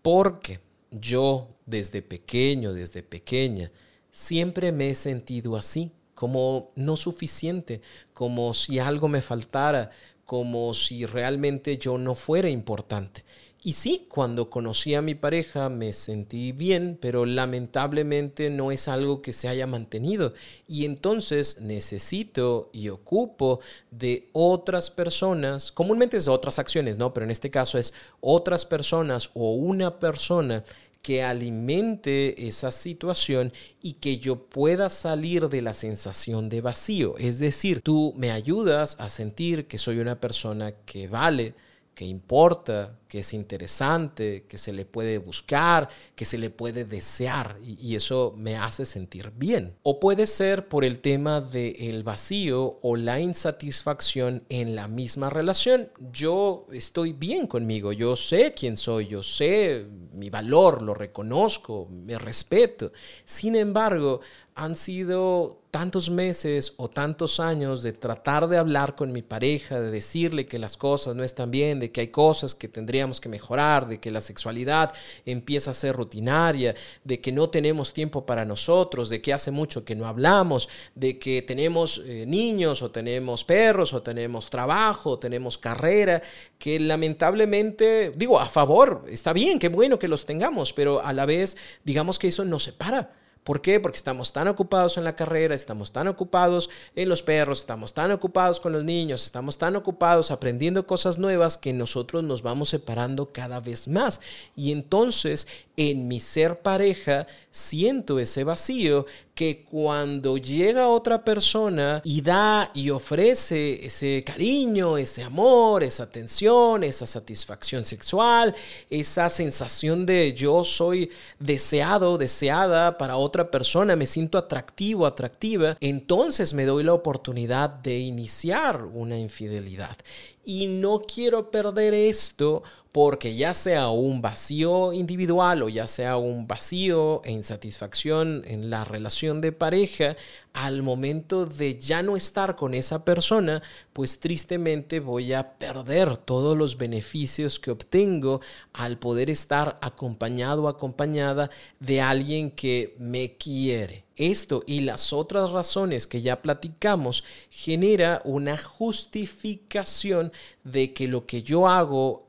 porque 0.00 0.60
yo 0.90 1.48
desde 1.66 2.00
pequeño, 2.00 2.72
desde 2.72 3.02
pequeña, 3.02 3.70
siempre 4.10 4.72
me 4.72 4.88
he 4.88 4.94
sentido 4.94 5.56
así, 5.56 5.92
como 6.14 6.72
no 6.74 6.96
suficiente, 6.96 7.82
como 8.14 8.54
si 8.54 8.78
algo 8.78 9.06
me 9.06 9.20
faltara, 9.20 9.90
como 10.24 10.72
si 10.72 11.04
realmente 11.04 11.76
yo 11.76 11.98
no 11.98 12.14
fuera 12.14 12.48
importante. 12.48 13.22
Y 13.64 13.74
sí, 13.74 14.06
cuando 14.08 14.50
conocí 14.50 14.96
a 14.96 15.02
mi 15.02 15.14
pareja 15.14 15.68
me 15.68 15.92
sentí 15.92 16.50
bien, 16.50 16.98
pero 17.00 17.24
lamentablemente 17.24 18.50
no 18.50 18.72
es 18.72 18.88
algo 18.88 19.22
que 19.22 19.32
se 19.32 19.46
haya 19.46 19.68
mantenido. 19.68 20.34
Y 20.66 20.84
entonces 20.84 21.60
necesito 21.60 22.70
y 22.72 22.88
ocupo 22.88 23.60
de 23.92 24.28
otras 24.32 24.90
personas, 24.90 25.70
comúnmente 25.70 26.16
es 26.16 26.24
de 26.24 26.32
otras 26.32 26.58
acciones, 26.58 26.98
¿no? 26.98 27.14
Pero 27.14 27.22
en 27.22 27.30
este 27.30 27.50
caso 27.50 27.78
es 27.78 27.94
otras 28.20 28.66
personas 28.66 29.30
o 29.34 29.52
una 29.54 30.00
persona 30.00 30.64
que 31.00 31.22
alimente 31.22 32.48
esa 32.48 32.72
situación 32.72 33.52
y 33.80 33.94
que 33.94 34.18
yo 34.18 34.46
pueda 34.46 34.88
salir 34.88 35.48
de 35.48 35.62
la 35.62 35.74
sensación 35.74 36.48
de 36.48 36.62
vacío. 36.62 37.16
Es 37.16 37.38
decir, 37.38 37.80
tú 37.82 38.12
me 38.16 38.32
ayudas 38.32 38.96
a 38.98 39.08
sentir 39.08 39.68
que 39.68 39.78
soy 39.78 39.98
una 39.98 40.20
persona 40.20 40.72
que 40.84 41.06
vale, 41.06 41.54
que 41.94 42.04
importa, 42.04 42.98
que 43.12 43.18
es 43.18 43.34
interesante, 43.34 44.46
que 44.48 44.56
se 44.56 44.72
le 44.72 44.86
puede 44.86 45.18
buscar, 45.18 45.90
que 46.14 46.24
se 46.24 46.38
le 46.38 46.48
puede 46.48 46.86
desear 46.86 47.58
y, 47.62 47.94
eso 47.94 48.32
me 48.38 48.56
hace 48.56 48.86
sentir 48.86 49.32
bien. 49.36 49.76
O 49.82 50.00
puede 50.00 50.26
ser 50.26 50.66
por 50.66 50.82
el 50.82 51.00
tema 51.00 51.42
del 51.42 52.04
vacío 52.04 52.78
o 52.80 52.96
la 52.96 53.20
insatisfacción 53.20 54.44
en 54.48 54.74
la 54.74 54.88
misma 54.88 55.28
relación. 55.28 55.90
Yo 56.10 56.66
estoy 56.72 57.12
bien 57.12 57.46
conmigo, 57.46 57.92
yo 57.92 58.16
sé 58.16 58.54
quién 58.54 58.78
soy, 58.78 59.08
yo 59.08 59.22
sé 59.22 59.86
mi 60.14 60.30
valor, 60.30 60.80
lo 60.80 60.94
reconozco, 60.94 61.88
me 61.90 62.16
respeto. 62.16 62.92
Sin 63.26 63.56
embargo, 63.56 64.22
han 64.54 64.76
sido 64.76 65.62
tantos 65.70 66.10
meses 66.10 66.74
o 66.76 66.90
tantos 66.90 67.40
años 67.40 67.82
de 67.82 67.94
tratar 67.94 68.46
de 68.48 68.58
hablar 68.58 68.94
con 68.94 69.10
mi 69.10 69.22
pareja, 69.22 69.80
de 69.80 69.90
decirle 69.90 70.46
que 70.46 70.58
las 70.58 70.76
cosas 70.76 71.16
no 71.16 71.24
están 71.24 71.50
bien, 71.50 71.80
de 71.80 71.90
que 71.90 72.02
hay 72.02 72.08
cosas 72.08 72.54
que 72.54 72.68
tendríamos 73.02 73.20
que 73.20 73.28
mejorar, 73.28 73.88
de 73.88 73.98
que 73.98 74.12
la 74.12 74.20
sexualidad 74.20 74.94
empieza 75.26 75.72
a 75.72 75.74
ser 75.74 75.96
rutinaria, 75.96 76.76
de 77.02 77.20
que 77.20 77.32
no 77.32 77.50
tenemos 77.50 77.92
tiempo 77.92 78.24
para 78.24 78.44
nosotros, 78.44 79.10
de 79.10 79.20
que 79.20 79.32
hace 79.32 79.50
mucho 79.50 79.84
que 79.84 79.96
no 79.96 80.06
hablamos, 80.06 80.68
de 80.94 81.18
que 81.18 81.42
tenemos 81.42 82.00
eh, 82.06 82.24
niños 82.28 82.80
o 82.80 82.92
tenemos 82.92 83.42
perros 83.42 83.92
o 83.92 84.02
tenemos 84.02 84.50
trabajo, 84.50 85.10
o 85.10 85.18
tenemos 85.18 85.58
carrera, 85.58 86.22
que 86.60 86.78
lamentablemente, 86.78 88.12
digo, 88.14 88.38
a 88.38 88.46
favor, 88.46 89.04
está 89.08 89.32
bien, 89.32 89.58
qué 89.58 89.68
bueno 89.68 89.98
que 89.98 90.06
los 90.06 90.24
tengamos, 90.24 90.72
pero 90.72 91.04
a 91.04 91.12
la 91.12 91.26
vez 91.26 91.56
digamos 91.82 92.20
que 92.20 92.28
eso 92.28 92.44
nos 92.44 92.62
separa 92.62 93.21
¿Por 93.44 93.60
qué? 93.60 93.80
Porque 93.80 93.96
estamos 93.96 94.32
tan 94.32 94.46
ocupados 94.46 94.96
en 94.96 95.04
la 95.04 95.16
carrera, 95.16 95.54
estamos 95.54 95.90
tan 95.90 96.06
ocupados 96.06 96.70
en 96.94 97.08
los 97.08 97.22
perros, 97.24 97.60
estamos 97.60 97.92
tan 97.92 98.12
ocupados 98.12 98.60
con 98.60 98.72
los 98.72 98.84
niños, 98.84 99.24
estamos 99.24 99.58
tan 99.58 99.74
ocupados 99.74 100.30
aprendiendo 100.30 100.86
cosas 100.86 101.18
nuevas 101.18 101.58
que 101.58 101.72
nosotros 101.72 102.22
nos 102.22 102.42
vamos 102.42 102.68
separando 102.68 103.32
cada 103.32 103.58
vez 103.58 103.88
más. 103.88 104.20
Y 104.54 104.70
entonces 104.70 105.48
en 105.76 106.06
mi 106.06 106.20
ser 106.20 106.60
pareja 106.60 107.26
siento 107.50 108.20
ese 108.20 108.44
vacío 108.44 109.06
que 109.34 109.64
cuando 109.64 110.36
llega 110.36 110.88
otra 110.88 111.24
persona 111.24 112.02
y 112.04 112.20
da 112.20 112.70
y 112.74 112.90
ofrece 112.90 113.84
ese 113.86 114.22
cariño, 114.24 114.98
ese 114.98 115.22
amor, 115.22 115.82
esa 115.82 116.02
atención, 116.02 116.84
esa 116.84 117.06
satisfacción 117.06 117.86
sexual, 117.86 118.54
esa 118.90 119.30
sensación 119.30 120.04
de 120.04 120.34
yo 120.34 120.64
soy 120.64 121.10
deseado, 121.38 122.18
deseada 122.18 122.98
para 122.98 123.16
otra 123.16 123.50
persona, 123.50 123.96
me 123.96 124.06
siento 124.06 124.36
atractivo, 124.36 125.06
atractiva, 125.06 125.76
entonces 125.80 126.52
me 126.52 126.66
doy 126.66 126.84
la 126.84 126.92
oportunidad 126.92 127.70
de 127.70 127.98
iniciar 127.98 128.84
una 128.84 129.18
infidelidad. 129.18 129.96
Y 130.44 130.66
no 130.66 131.02
quiero 131.02 131.50
perder 131.50 131.94
esto 131.94 132.64
porque 132.92 133.34
ya 133.34 133.54
sea 133.54 133.88
un 133.88 134.20
vacío 134.20 134.92
individual 134.92 135.62
o 135.62 135.70
ya 135.70 135.86
sea 135.86 136.18
un 136.18 136.46
vacío 136.46 137.22
e 137.24 137.32
insatisfacción 137.32 138.44
en 138.46 138.68
la 138.68 138.84
relación 138.84 139.40
de 139.40 139.50
pareja, 139.50 140.16
al 140.52 140.82
momento 140.82 141.46
de 141.46 141.78
ya 141.78 142.02
no 142.02 142.18
estar 142.18 142.54
con 142.54 142.74
esa 142.74 143.04
persona, 143.04 143.62
pues 143.94 144.20
tristemente 144.20 145.00
voy 145.00 145.32
a 145.32 145.54
perder 145.58 146.18
todos 146.18 146.56
los 146.56 146.76
beneficios 146.76 147.58
que 147.58 147.70
obtengo 147.70 148.42
al 148.74 148.98
poder 148.98 149.30
estar 149.30 149.78
acompañado 149.80 150.64
o 150.64 150.68
acompañada 150.68 151.50
de 151.80 152.02
alguien 152.02 152.50
que 152.50 152.94
me 152.98 153.36
quiere. 153.36 154.04
Esto 154.16 154.62
y 154.66 154.80
las 154.80 155.14
otras 155.14 155.50
razones 155.52 156.06
que 156.06 156.20
ya 156.20 156.42
platicamos 156.42 157.24
genera 157.48 158.20
una 158.24 158.58
justificación 158.58 160.32
de 160.64 160.92
que 160.92 161.08
lo 161.08 161.24
que 161.24 161.42
yo 161.42 161.66
hago 161.66 162.28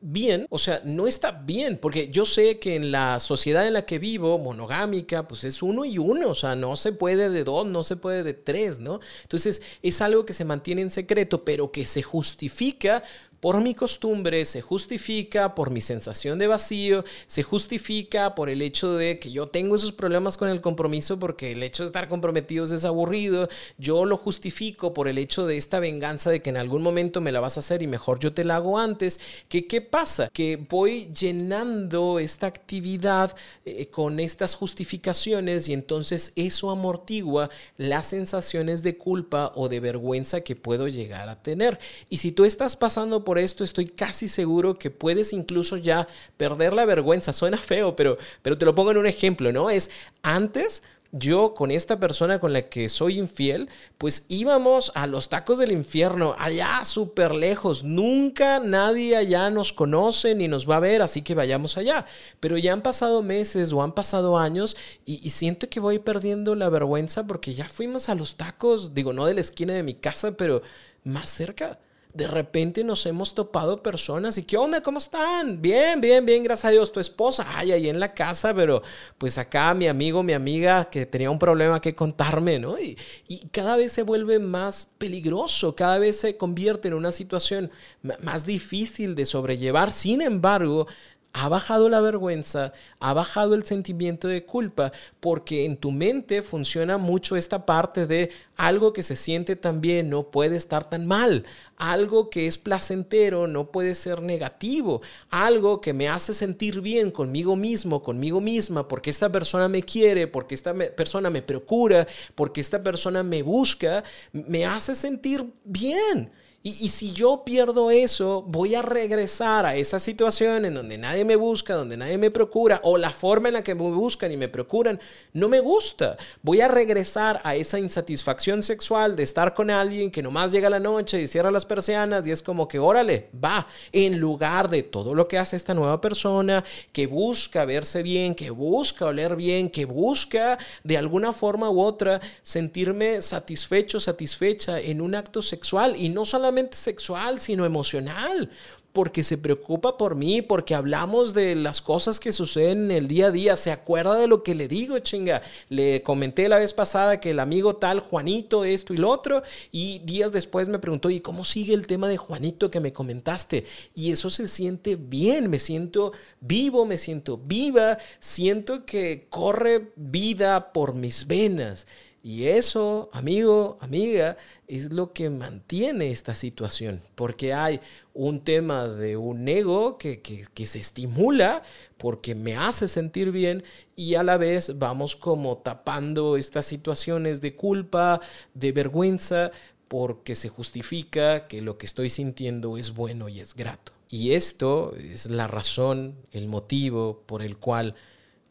bien, 0.00 0.46
o 0.50 0.58
sea, 0.58 0.80
no 0.84 1.06
está 1.06 1.32
bien, 1.32 1.76
porque 1.76 2.10
yo 2.10 2.24
sé 2.24 2.58
que 2.58 2.74
en 2.74 2.90
la 2.90 3.20
sociedad 3.20 3.66
en 3.66 3.74
la 3.74 3.84
que 3.84 3.98
vivo, 3.98 4.38
monogámica, 4.38 5.28
pues 5.28 5.44
es 5.44 5.62
uno 5.62 5.84
y 5.84 5.98
uno, 5.98 6.30
o 6.30 6.34
sea, 6.34 6.56
no 6.56 6.76
se 6.76 6.92
puede 6.92 7.28
de 7.28 7.44
dos, 7.44 7.66
no 7.66 7.82
se 7.82 7.96
puede 7.96 8.22
de 8.22 8.34
tres, 8.34 8.78
¿no? 8.78 9.00
Entonces 9.22 9.60
es 9.82 10.00
algo 10.00 10.24
que 10.24 10.32
se 10.32 10.44
mantiene 10.44 10.82
en 10.82 10.90
secreto, 10.90 11.44
pero 11.44 11.70
que 11.70 11.84
se 11.84 12.02
justifica 12.02 13.02
por 13.40 13.60
mi 13.62 13.74
costumbre, 13.74 14.44
se 14.44 14.60
justifica 14.60 15.54
por 15.54 15.70
mi 15.70 15.80
sensación 15.80 16.38
de 16.38 16.46
vacío, 16.46 17.04
se 17.26 17.42
justifica 17.42 18.34
por 18.34 18.50
el 18.50 18.60
hecho 18.60 18.94
de 18.94 19.18
que 19.18 19.32
yo 19.32 19.48
tengo 19.48 19.76
esos 19.76 19.92
problemas 19.92 20.36
con 20.36 20.48
el 20.48 20.60
compromiso 20.60 21.18
porque 21.18 21.52
el 21.52 21.62
hecho 21.62 21.82
de 21.82 21.88
estar 21.88 22.08
comprometidos 22.08 22.70
es 22.70 22.84
aburrido, 22.84 23.48
yo 23.78 24.04
lo 24.04 24.18
justifico 24.18 24.92
por 24.92 25.08
el 25.08 25.16
hecho 25.16 25.46
de 25.46 25.56
esta 25.56 25.80
venganza 25.80 26.30
de 26.30 26.42
que 26.42 26.50
en 26.50 26.58
algún 26.58 26.82
momento 26.82 27.20
me 27.20 27.32
la 27.32 27.40
vas 27.40 27.56
a 27.56 27.60
hacer 27.60 27.82
y 27.82 27.86
mejor 27.86 28.18
yo 28.18 28.34
te 28.34 28.44
la 28.44 28.56
hago 28.56 28.78
antes, 28.78 29.20
que 29.48 29.66
qué 29.66 29.80
pasa? 29.80 30.28
Que 30.32 30.56
voy 30.56 31.10
llenando 31.12 32.18
esta 32.18 32.46
actividad 32.46 33.34
eh, 33.64 33.86
con 33.86 34.20
estas 34.20 34.54
justificaciones 34.54 35.68
y 35.68 35.72
entonces 35.72 36.32
eso 36.36 36.70
amortigua 36.70 37.48
las 37.78 38.06
sensaciones 38.06 38.82
de 38.82 38.98
culpa 38.98 39.52
o 39.54 39.68
de 39.68 39.80
vergüenza 39.80 40.42
que 40.42 40.56
puedo 40.56 40.88
llegar 40.88 41.28
a 41.28 41.42
tener. 41.42 41.78
Y 42.08 42.18
si 42.18 42.32
tú 42.32 42.44
estás 42.44 42.76
pasando 42.76 43.24
por 43.24 43.29
por 43.30 43.38
esto, 43.38 43.62
estoy 43.62 43.86
casi 43.86 44.28
seguro 44.28 44.76
que 44.76 44.90
puedes 44.90 45.32
incluso 45.32 45.76
ya 45.76 46.08
perder 46.36 46.72
la 46.72 46.84
vergüenza. 46.84 47.32
Suena 47.32 47.58
feo, 47.58 47.94
pero, 47.94 48.18
pero 48.42 48.58
te 48.58 48.64
lo 48.64 48.74
pongo 48.74 48.90
en 48.90 48.96
un 48.96 49.06
ejemplo, 49.06 49.52
¿no? 49.52 49.70
Es 49.70 49.88
antes 50.22 50.82
yo 51.12 51.54
con 51.54 51.70
esta 51.70 52.00
persona 52.00 52.40
con 52.40 52.52
la 52.52 52.62
que 52.62 52.88
soy 52.88 53.20
infiel, 53.20 53.68
pues 53.98 54.26
íbamos 54.26 54.90
a 54.96 55.06
los 55.06 55.28
tacos 55.28 55.60
del 55.60 55.70
infierno, 55.70 56.34
allá 56.40 56.84
súper 56.84 57.32
lejos. 57.32 57.84
Nunca 57.84 58.58
nadie 58.58 59.14
allá 59.14 59.48
nos 59.50 59.72
conoce 59.72 60.34
ni 60.34 60.48
nos 60.48 60.68
va 60.68 60.78
a 60.78 60.80
ver, 60.80 61.00
así 61.00 61.22
que 61.22 61.36
vayamos 61.36 61.78
allá. 61.78 62.06
Pero 62.40 62.58
ya 62.58 62.72
han 62.72 62.82
pasado 62.82 63.22
meses 63.22 63.72
o 63.72 63.80
han 63.80 63.92
pasado 63.92 64.38
años 64.38 64.76
y, 65.06 65.20
y, 65.24 65.30
siento 65.30 65.68
que 65.68 65.78
voy 65.78 66.00
perdiendo 66.00 66.56
la 66.56 66.68
vergüenza 66.68 67.28
porque 67.28 67.54
ya 67.54 67.68
fuimos 67.68 68.08
a 68.08 68.16
los 68.16 68.36
tacos, 68.36 68.92
digo, 68.92 69.12
no 69.12 69.24
de 69.26 69.34
la 69.34 69.40
esquina 69.40 69.72
de 69.72 69.84
mi 69.84 69.94
casa, 69.94 70.32
pero 70.32 70.62
más 71.04 71.30
cerca 71.30 71.78
de 72.12 72.26
repente 72.26 72.84
nos 72.84 73.06
hemos 73.06 73.34
topado 73.34 73.82
personas 73.82 74.36
y 74.38 74.42
¿qué 74.42 74.56
onda? 74.56 74.82
¿Cómo 74.82 74.98
están? 74.98 75.60
Bien, 75.62 76.00
bien, 76.00 76.26
bien, 76.26 76.42
gracias 76.42 76.64
a 76.66 76.70
Dios. 76.70 76.92
Tu 76.92 77.00
esposa, 77.00 77.46
ay, 77.54 77.72
ahí 77.72 77.88
en 77.88 78.00
la 78.00 78.14
casa, 78.14 78.54
pero 78.54 78.82
pues 79.18 79.38
acá 79.38 79.72
mi 79.74 79.86
amigo, 79.86 80.22
mi 80.22 80.32
amiga 80.32 80.90
que 80.90 81.06
tenía 81.06 81.30
un 81.30 81.38
problema 81.38 81.80
que 81.80 81.94
contarme, 81.94 82.58
¿no? 82.58 82.78
Y, 82.78 82.98
y 83.28 83.46
cada 83.48 83.76
vez 83.76 83.92
se 83.92 84.02
vuelve 84.02 84.38
más 84.38 84.88
peligroso, 84.98 85.74
cada 85.76 85.98
vez 85.98 86.18
se 86.18 86.36
convierte 86.36 86.88
en 86.88 86.94
una 86.94 87.12
situación 87.12 87.70
más 88.02 88.44
difícil 88.44 89.14
de 89.14 89.26
sobrellevar. 89.26 89.92
Sin 89.92 90.20
embargo, 90.20 90.86
ha 91.32 91.48
bajado 91.48 91.88
la 91.88 92.00
vergüenza, 92.00 92.72
ha 92.98 93.12
bajado 93.12 93.54
el 93.54 93.64
sentimiento 93.64 94.26
de 94.26 94.44
culpa, 94.44 94.92
porque 95.20 95.64
en 95.64 95.76
tu 95.76 95.92
mente 95.92 96.42
funciona 96.42 96.98
mucho 96.98 97.36
esta 97.36 97.66
parte 97.66 98.06
de 98.06 98.30
algo 98.56 98.92
que 98.92 99.02
se 99.02 99.16
siente 99.16 99.56
tan 99.56 99.80
bien 99.80 100.10
no 100.10 100.24
puede 100.24 100.56
estar 100.56 100.90
tan 100.90 101.06
mal, 101.06 101.44
algo 101.76 102.30
que 102.30 102.46
es 102.46 102.58
placentero 102.58 103.46
no 103.46 103.70
puede 103.70 103.94
ser 103.94 104.22
negativo, 104.22 105.02
algo 105.30 105.80
que 105.80 105.92
me 105.92 106.08
hace 106.08 106.34
sentir 106.34 106.80
bien 106.80 107.10
conmigo 107.10 107.54
mismo, 107.54 108.02
conmigo 108.02 108.40
misma, 108.40 108.88
porque 108.88 109.10
esta 109.10 109.30
persona 109.30 109.68
me 109.68 109.82
quiere, 109.82 110.26
porque 110.26 110.54
esta 110.54 110.74
persona 110.74 111.30
me 111.30 111.42
procura, 111.42 112.06
porque 112.34 112.60
esta 112.60 112.82
persona 112.82 113.22
me 113.22 113.42
busca, 113.42 114.02
me 114.32 114.66
hace 114.66 114.94
sentir 114.94 115.46
bien. 115.64 116.30
Y, 116.62 116.90
si 116.90 117.14
yo 117.14 117.42
pierdo 117.42 117.90
eso, 117.90 118.44
voy 118.46 118.74
a 118.74 118.82
regresar 118.82 119.64
a 119.64 119.76
esa 119.76 119.98
situación 119.98 120.66
en 120.66 120.74
donde 120.74 120.98
nadie 120.98 121.24
me 121.24 121.34
busca, 121.34 121.72
donde 121.72 121.96
nadie 121.96 122.18
me 122.18 122.30
procura, 122.30 122.82
o 122.84 122.98
la 122.98 123.08
forma 123.08 123.48
en 123.48 123.54
la 123.54 123.62
que 123.62 123.74
me 123.74 123.90
buscan 123.90 124.30
y 124.30 124.36
me 124.36 124.48
procuran 124.48 125.00
no 125.32 125.48
me 125.48 125.60
gusta. 125.60 126.18
Voy 126.42 126.60
a 126.60 126.68
regresar 126.68 127.40
a 127.44 127.54
esa 127.54 127.78
insatisfacción 127.78 128.62
sexual 128.62 129.16
de 129.16 129.22
estar 129.22 129.54
con 129.54 129.70
alguien 129.70 130.10
que 130.10 130.22
nomás 130.22 130.52
llega 130.52 130.68
la 130.68 130.80
noche 130.80 131.22
y 131.22 131.28
cierra 131.28 131.50
las 131.50 131.64
persianas 131.64 132.26
y 132.26 132.30
es 132.30 132.42
como 132.42 132.68
que, 132.68 132.78
órale, 132.78 133.30
va, 133.42 133.66
en 133.90 134.18
lugar 134.18 134.68
de 134.68 134.82
todo 134.82 135.14
lo 135.14 135.28
que 135.28 135.38
hace 135.38 135.56
esta 135.56 135.72
nueva 135.72 136.02
persona, 136.02 136.62
que 136.92 137.06
busca 137.06 137.64
verse 137.64 138.02
bien, 138.02 138.34
que 138.34 138.50
busca 138.50 139.06
oler 139.06 139.34
bien, 139.34 139.70
que 139.70 139.86
busca 139.86 140.58
de 140.84 140.98
alguna 140.98 141.32
forma 141.32 141.70
u 141.70 141.80
otra 141.80 142.20
sentirme 142.42 143.22
satisfecho, 143.22 143.98
satisfecha 143.98 144.78
en 144.78 145.00
un 145.00 145.14
acto 145.14 145.40
sexual 145.40 145.96
y 145.96 146.10
no 146.10 146.26
solamente 146.26 146.49
sexual, 146.76 147.40
sino 147.40 147.64
emocional 147.64 148.50
porque 148.92 149.22
se 149.22 149.38
preocupa 149.38 149.96
por 149.96 150.16
mí, 150.16 150.42
porque 150.42 150.74
hablamos 150.74 151.32
de 151.32 151.54
las 151.54 151.80
cosas 151.80 152.18
que 152.18 152.32
suceden 152.32 152.86
en 152.86 152.90
el 152.90 153.08
día 153.08 153.26
a 153.26 153.30
día, 153.30 153.56
se 153.56 153.70
acuerda 153.70 154.16
de 154.16 154.26
lo 154.26 154.42
que 154.42 154.54
le 154.54 154.68
digo, 154.68 154.98
chinga. 154.98 155.42
Le 155.68 156.02
comenté 156.02 156.48
la 156.48 156.58
vez 156.58 156.74
pasada 156.74 157.20
que 157.20 157.30
el 157.30 157.38
amigo 157.38 157.76
tal, 157.76 158.00
Juanito, 158.00 158.64
esto 158.64 158.92
y 158.92 158.96
lo 158.96 159.10
otro, 159.10 159.42
y 159.70 160.00
días 160.00 160.32
después 160.32 160.68
me 160.68 160.78
preguntó, 160.78 161.10
¿y 161.10 161.20
cómo 161.20 161.44
sigue 161.44 161.74
el 161.74 161.86
tema 161.86 162.08
de 162.08 162.16
Juanito 162.16 162.70
que 162.70 162.80
me 162.80 162.92
comentaste? 162.92 163.64
Y 163.94 164.10
eso 164.10 164.28
se 164.30 164.48
siente 164.48 164.96
bien, 164.96 165.50
me 165.50 165.58
siento 165.58 166.12
vivo, 166.40 166.84
me 166.84 166.98
siento 166.98 167.38
viva, 167.38 167.98
siento 168.18 168.84
que 168.84 169.26
corre 169.30 169.92
vida 169.94 170.72
por 170.72 170.94
mis 170.94 171.26
venas. 171.26 171.86
Y 172.22 172.48
eso, 172.48 173.08
amigo, 173.12 173.78
amiga, 173.80 174.36
es 174.68 174.92
lo 174.92 175.14
que 175.14 175.30
mantiene 175.30 176.10
esta 176.10 176.34
situación, 176.34 177.02
porque 177.14 177.54
hay 177.54 177.80
un 178.12 178.40
tema 178.40 178.86
de 178.86 179.16
un 179.16 179.48
ego 179.48 179.96
que, 179.96 180.20
que, 180.20 180.66
se 180.66 180.78
estimula 180.78 181.62
porque 181.96 182.34
me 182.34 182.56
hace 182.56 182.88
sentir 182.88 183.30
bien 183.30 183.64
y 183.96 184.16
a 184.16 184.22
la 184.22 184.36
vez 184.36 184.78
vamos 184.78 185.16
como 185.16 185.56
tapando 185.58 186.36
estas 186.36 186.66
situaciones 186.66 187.40
de 187.40 187.56
culpa, 187.56 188.20
de 188.52 188.72
vergüenza, 188.72 189.50
porque 189.88 190.34
se 190.34 190.50
justifica 190.50 191.48
que 191.48 191.62
lo 191.62 191.78
que 191.78 191.86
estoy 191.86 192.10
sintiendo 192.10 192.76
es 192.76 192.94
bueno 192.94 193.30
y 193.30 193.40
es 193.40 193.54
grato. 193.54 193.92
Y 194.10 194.32
esto 194.32 194.94
es 194.94 195.26
la 195.26 195.46
razón, 195.46 196.16
el 196.32 196.48
motivo 196.48 197.22
por 197.26 197.42
el 197.42 197.56
cual 197.56 197.94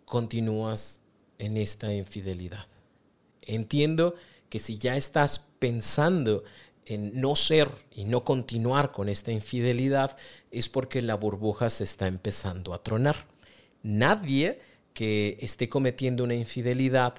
continúas 0.05 1.01
en 1.37 1.57
esta 1.57 1.93
infidelidad. 1.93 2.65
Entiendo 3.49 4.15
que 4.49 4.59
si 4.59 4.77
ya 4.77 4.95
estás 4.95 5.49
pensando 5.57 6.43
en 6.85 7.19
no 7.19 7.35
ser 7.35 7.69
y 7.91 8.03
no 8.05 8.23
continuar 8.23 8.91
con 8.91 9.09
esta 9.09 9.31
infidelidad, 9.31 10.17
es 10.51 10.69
porque 10.69 11.01
la 11.01 11.15
burbuja 11.15 11.69
se 11.71 11.83
está 11.83 12.07
empezando 12.07 12.73
a 12.73 12.83
tronar. 12.83 13.25
Nadie 13.81 14.59
que 14.93 15.37
esté 15.41 15.67
cometiendo 15.67 16.23
una 16.23 16.35
infidelidad 16.35 17.15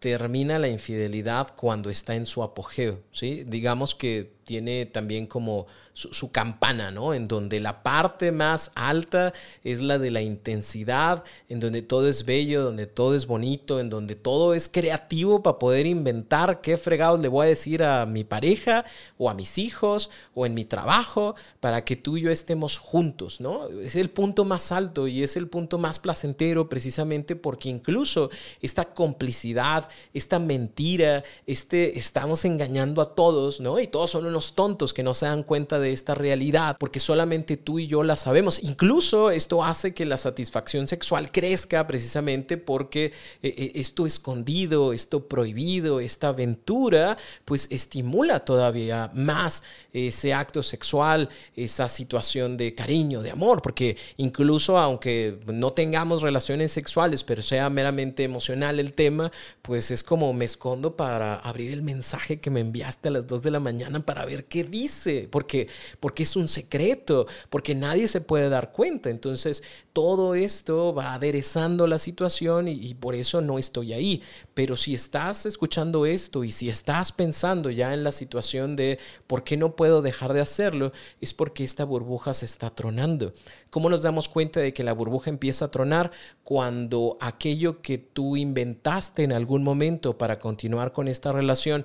termina 0.00 0.58
la 0.58 0.68
infidelidad 0.68 1.54
cuando 1.56 1.88
está 1.88 2.14
en 2.14 2.26
su 2.26 2.42
apogeo, 2.42 3.02
¿sí? 3.10 3.44
Digamos 3.44 3.94
que 3.94 4.33
tiene 4.44 4.86
también 4.86 5.26
como 5.26 5.66
su, 5.94 6.32
campana, 6.32 6.90
¿no? 6.90 7.14
En 7.14 7.28
donde 7.28 7.60
la 7.60 7.84
parte 7.84 8.32
más 8.32 8.72
alta 8.74 9.32
es 9.62 9.80
la 9.80 9.98
de 9.98 10.10
la 10.10 10.22
intensidad, 10.22 11.22
en 11.48 11.60
donde 11.60 11.82
todo 11.82 12.08
es 12.08 12.24
bello, 12.24 12.64
donde 12.64 12.86
todo 12.86 13.14
es 13.14 13.26
bonito, 13.26 13.78
en 13.78 13.90
donde 13.90 14.16
todo 14.16 14.54
es 14.54 14.68
creativo 14.68 15.42
para 15.42 15.60
poder 15.60 15.86
inventar 15.86 16.60
qué 16.60 16.76
fregados 16.76 17.20
le 17.20 17.28
voy 17.28 17.46
a 17.46 17.48
decir 17.48 17.84
a 17.84 18.06
mi 18.06 18.24
pareja 18.24 18.84
o 19.18 19.30
a 19.30 19.34
mis 19.34 19.56
hijos 19.56 20.10
o 20.34 20.46
en 20.46 20.54
mi 20.54 20.64
trabajo 20.64 21.36
para 21.60 21.84
que 21.84 21.94
tú 21.94 22.16
y 22.16 22.22
yo 22.22 22.30
estemos 22.30 22.78
juntos, 22.78 23.40
¿no? 23.40 23.68
Es 23.68 23.94
el 23.94 24.10
punto 24.10 24.44
más 24.44 24.72
alto 24.72 25.06
y 25.06 25.22
es 25.22 25.36
el 25.36 25.46
punto 25.46 25.78
más 25.78 26.00
placentero 26.00 26.68
precisamente 26.68 27.36
porque 27.36 27.68
incluso 27.68 28.30
esta 28.60 28.84
complicidad, 28.84 29.88
esta 30.12 30.40
mentira, 30.40 31.22
este 31.46 31.98
estamos 31.98 32.44
engañando 32.44 33.00
a 33.00 33.14
todos, 33.14 33.60
¿no? 33.60 33.78
Y 33.78 33.86
todos 33.86 34.10
son 34.10 34.26
unos 34.34 34.56
tontos 34.56 34.92
que 34.92 35.04
no 35.04 35.14
se 35.14 35.26
dan 35.26 35.44
cuenta 35.44 35.78
de 35.78 35.92
esta 35.92 36.16
realidad 36.16 36.76
porque 36.80 36.98
solamente 36.98 37.56
tú 37.56 37.78
y 37.78 37.86
yo 37.86 38.02
la 38.02 38.16
sabemos. 38.16 38.58
Incluso 38.62 39.30
esto 39.30 39.62
hace 39.62 39.94
que 39.94 40.04
la 40.04 40.18
satisfacción 40.18 40.88
sexual 40.88 41.30
crezca 41.30 41.86
precisamente 41.86 42.56
porque 42.56 43.06
eh, 43.06 43.12
eh, 43.56 43.72
esto 43.76 44.06
escondido, 44.06 44.92
esto 44.92 45.28
prohibido, 45.28 46.00
esta 46.00 46.28
aventura, 46.28 47.16
pues 47.44 47.68
estimula 47.70 48.40
todavía 48.40 49.10
más 49.14 49.62
ese 49.92 50.34
acto 50.34 50.64
sexual, 50.64 51.28
esa 51.54 51.88
situación 51.88 52.56
de 52.56 52.74
cariño, 52.74 53.22
de 53.22 53.30
amor, 53.30 53.62
porque 53.62 53.96
incluso 54.16 54.78
aunque 54.78 55.38
no 55.46 55.72
tengamos 55.72 56.22
relaciones 56.22 56.72
sexuales, 56.72 57.22
pero 57.22 57.40
sea 57.40 57.70
meramente 57.70 58.24
emocional 58.24 58.80
el 58.80 58.94
tema, 58.94 59.30
pues 59.62 59.92
es 59.92 60.02
como 60.02 60.32
me 60.32 60.44
escondo 60.44 60.96
para 60.96 61.36
abrir 61.36 61.72
el 61.72 61.82
mensaje 61.82 62.40
que 62.40 62.50
me 62.50 62.60
enviaste 62.60 63.08
a 63.08 63.12
las 63.12 63.26
2 63.28 63.42
de 63.42 63.50
la 63.52 63.60
mañana 63.60 64.00
para 64.00 64.23
ver 64.24 64.44
qué 64.46 64.64
dice, 64.64 65.28
porque, 65.30 65.68
porque 66.00 66.22
es 66.22 66.36
un 66.36 66.48
secreto, 66.48 67.26
porque 67.50 67.74
nadie 67.74 68.08
se 68.08 68.20
puede 68.20 68.48
dar 68.48 68.72
cuenta. 68.72 69.10
Entonces, 69.10 69.62
todo 69.92 70.34
esto 70.34 70.92
va 70.94 71.14
aderezando 71.14 71.86
la 71.86 71.98
situación 71.98 72.68
y, 72.68 72.94
por 72.94 73.14
eso 73.14 73.40
no 73.40 73.58
estoy 73.58 73.92
ahí. 73.92 74.22
Pero 74.54 74.76
si 74.76 74.94
estás 74.94 75.46
escuchando 75.46 76.06
esto 76.06 76.44
y 76.44 76.52
si 76.52 76.68
estás 76.68 77.12
pensando 77.12 77.70
ya 77.70 77.94
en 77.94 78.04
la 78.04 78.12
situación 78.12 78.76
de 78.76 78.98
por 79.26 79.44
qué 79.44 79.56
no 79.56 79.76
puedo 79.76 80.02
dejar 80.02 80.32
de 80.32 80.40
hacerlo, 80.40 80.92
es 81.20 81.32
porque 81.32 81.64
esta 81.64 81.84
burbuja 81.84 82.34
se 82.34 82.46
está 82.46 82.70
tronando. 82.74 83.34
¿Cómo 83.70 83.90
nos 83.90 84.02
damos 84.02 84.28
cuenta 84.28 84.60
de 84.60 84.72
que 84.72 84.84
la 84.84 84.92
burbuja 84.92 85.30
empieza 85.30 85.66
a 85.66 85.70
tronar? 85.70 86.12
Cuando 86.44 87.16
aquello 87.20 87.82
que 87.82 87.98
tú 87.98 88.36
inventaste 88.36 89.22
en 89.22 89.32
algún 89.32 89.64
momento 89.64 90.18
para 90.18 90.38
continuar 90.38 90.92
con 90.92 91.08
esta 91.08 91.32
relación 91.32 91.84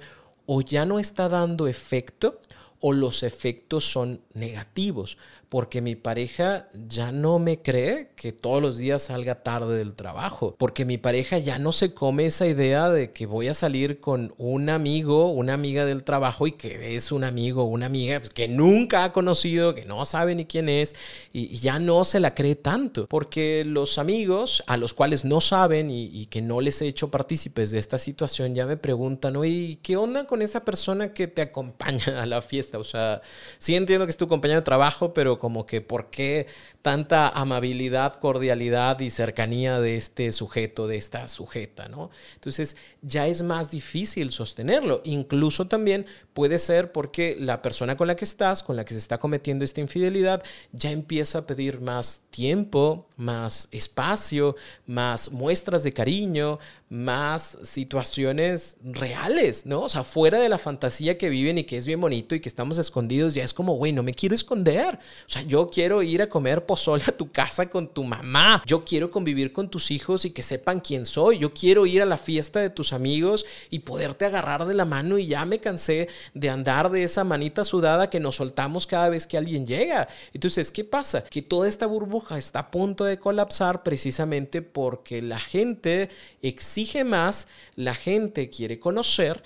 o 0.51 0.61
ya 0.61 0.83
no 0.83 0.97
está 0.97 1.29
dando 1.29 1.67
efecto 1.67 2.41
o 2.79 2.91
los 2.91 3.21
efectos 3.21 3.85
son 3.85 4.21
negativos 4.33 5.19
porque 5.49 5.81
mi 5.81 5.95
pareja 5.95 6.69
ya 6.87 7.11
no 7.11 7.39
me 7.39 7.61
cree 7.61 8.11
que 8.15 8.31
todos 8.31 8.61
los 8.61 8.77
días 8.77 9.03
salga 9.03 9.43
tarde 9.43 9.77
del 9.77 9.95
trabajo, 9.95 10.55
porque 10.57 10.85
mi 10.85 10.99
pareja 10.99 11.39
ya 11.39 11.57
no 11.57 11.71
se 11.71 11.93
come 11.93 12.27
esa 12.27 12.45
idea 12.45 12.89
de 12.89 13.11
que 13.11 13.25
voy 13.25 13.47
a 13.47 13.55
salir 13.55 13.99
con 13.99 14.33
un 14.37 14.69
amigo, 14.69 15.31
una 15.31 15.53
amiga 15.53 15.85
del 15.85 16.03
trabajo 16.03 16.45
y 16.45 16.51
que 16.51 16.95
es 16.95 17.11
un 17.11 17.23
amigo, 17.23 17.63
una 17.63 17.87
amiga 17.87 18.19
pues, 18.19 18.29
que 18.29 18.47
nunca 18.47 19.03
ha 19.03 19.11
conocido, 19.11 19.73
que 19.73 19.85
no 19.85 20.05
sabe 20.05 20.35
ni 20.35 20.45
quién 20.45 20.69
es 20.69 20.95
y, 21.33 21.57
ya 21.59 21.79
no 21.79 22.05
se 22.05 22.19
la 22.19 22.35
cree 22.35 22.55
tanto, 22.55 23.07
porque 23.07 23.63
los 23.65 23.97
amigos 23.97 24.63
a 24.67 24.77
los 24.77 24.93
cuales 24.93 25.25
no 25.25 25.41
saben 25.41 25.89
y, 25.89 26.27
que 26.27 26.41
no 26.41 26.61
les 26.61 26.81
he 26.81 26.87
hecho 26.87 27.09
partícipes 27.09 27.71
de 27.71 27.79
esta 27.79 27.97
situación 27.97 28.53
ya 28.53 28.67
me 28.67 28.77
preguntan, 28.77 29.35
oye, 29.35 29.79
¿qué 29.81 29.97
onda 29.97 30.27
con 30.27 30.43
esa 30.43 30.63
persona 30.63 31.11
que 31.13 31.27
te 31.27 31.41
acompaña 31.41 32.21
a 32.21 32.25
la 32.27 32.41
fiesta? 32.41 32.77
O 32.77 32.83
sea, 32.83 33.21
sí 33.57 33.75
entiendo 33.75 34.05
que 34.05 34.11
es 34.11 34.17
tu 34.17 34.27
compañero 34.27 34.59
de 34.59 34.65
trabajo, 34.65 35.13
pero 35.13 35.38
como 35.39 35.65
que 35.65 35.81
por 35.81 36.09
qué 36.11 36.45
tanta 36.81 37.27
amabilidad, 37.27 38.15
cordialidad 38.15 38.99
y 39.01 39.09
cercanía 39.09 39.81
de 39.81 39.97
este 39.97 40.31
sujeto, 40.31 40.87
de 40.87 40.95
esta 40.97 41.27
sujeta, 41.27 41.89
¿no? 41.89 42.09
Entonces 42.35 42.77
ya 43.01 43.27
es 43.27 43.41
más 43.41 43.69
difícil 43.69 44.31
sostenerlo. 44.31 45.01
Incluso 45.03 45.67
también 45.67 46.05
puede 46.33 46.57
ser 46.57 46.91
porque 46.93 47.35
la 47.37 47.61
persona 47.61 47.97
con 47.97 48.07
la 48.07 48.15
que 48.15 48.23
estás, 48.23 48.63
con 48.63 48.77
la 48.77 48.85
que 48.85 48.93
se 48.93 48.99
está 48.99 49.17
cometiendo 49.17 49.65
esta 49.65 49.81
infidelidad, 49.81 50.41
ya 50.71 50.91
empieza 50.91 51.39
a 51.39 51.45
pedir 51.45 51.81
más 51.81 52.21
tiempo, 52.29 53.07
más 53.17 53.67
espacio, 53.71 54.55
más 54.85 55.31
muestras 55.31 55.83
de 55.83 55.91
cariño, 55.91 56.59
más 56.89 57.57
situaciones 57.63 58.77
reales, 58.83 59.65
¿no? 59.65 59.81
O 59.81 59.89
sea, 59.89 60.03
fuera 60.03 60.39
de 60.39 60.49
la 60.49 60.57
fantasía 60.57 61.17
que 61.17 61.29
viven 61.29 61.57
y 61.57 61.65
que 61.65 61.77
es 61.77 61.85
bien 61.85 62.01
bonito 62.01 62.35
y 62.35 62.39
que 62.39 62.49
estamos 62.49 62.77
escondidos, 62.77 63.33
ya 63.33 63.43
es 63.43 63.53
como, 63.53 63.75
güey, 63.75 63.91
no 63.91 64.01
me 64.01 64.13
quiero 64.13 64.33
esconder. 64.33 64.95
O 64.95 65.29
sea, 65.29 65.41
yo 65.43 65.69
quiero 65.69 66.01
ir 66.01 66.21
a 66.21 66.29
comer 66.29 66.65
pozole 66.69 67.03
a 67.07 67.17
tu 67.17 67.31
casa 67.31 67.67
con 67.67 67.87
tu 67.87 68.03
mamá. 68.03 68.61
Yo 68.63 68.85
quiero 68.85 69.09
convivir 69.09 69.51
con 69.51 69.71
tus 69.71 69.89
hijos 69.89 70.23
y 70.25 70.29
que 70.29 70.43
sepan 70.43 70.81
quién 70.81 71.07
soy. 71.07 71.39
Yo 71.39 71.51
quiero 71.51 71.87
ir 71.87 72.03
a 72.03 72.05
la 72.05 72.19
fiesta 72.19 72.59
de 72.59 72.69
tus 72.69 72.93
amigos 72.93 73.43
y 73.71 73.79
poderte 73.79 74.25
agarrar 74.25 74.67
de 74.67 74.75
la 74.75 74.85
mano 74.85 75.17
y 75.17 75.25
ya 75.25 75.45
me 75.45 75.57
cansé 75.57 76.09
de 76.35 76.49
andar 76.51 76.91
de 76.91 77.01
esa 77.01 77.23
manita 77.23 77.63
sudada 77.63 78.11
que 78.11 78.19
nos 78.19 78.35
soltamos 78.35 78.85
cada 78.85 79.09
vez 79.09 79.25
que 79.25 79.35
alguien 79.35 79.65
llega. 79.65 80.09
Entonces, 80.31 80.69
¿qué 80.69 80.83
pasa? 80.83 81.23
Que 81.23 81.41
toda 81.41 81.67
esta 81.67 81.87
burbuja 81.87 82.37
está 82.37 82.59
a 82.59 82.69
punto 82.69 83.03
de 83.03 83.17
colapsar 83.17 83.81
precisamente 83.81 84.61
porque 84.61 85.23
la 85.23 85.39
gente 85.39 86.09
exige 86.43 87.03
más, 87.03 87.47
la 87.73 87.95
gente 87.95 88.51
quiere 88.51 88.79
conocer 88.79 89.41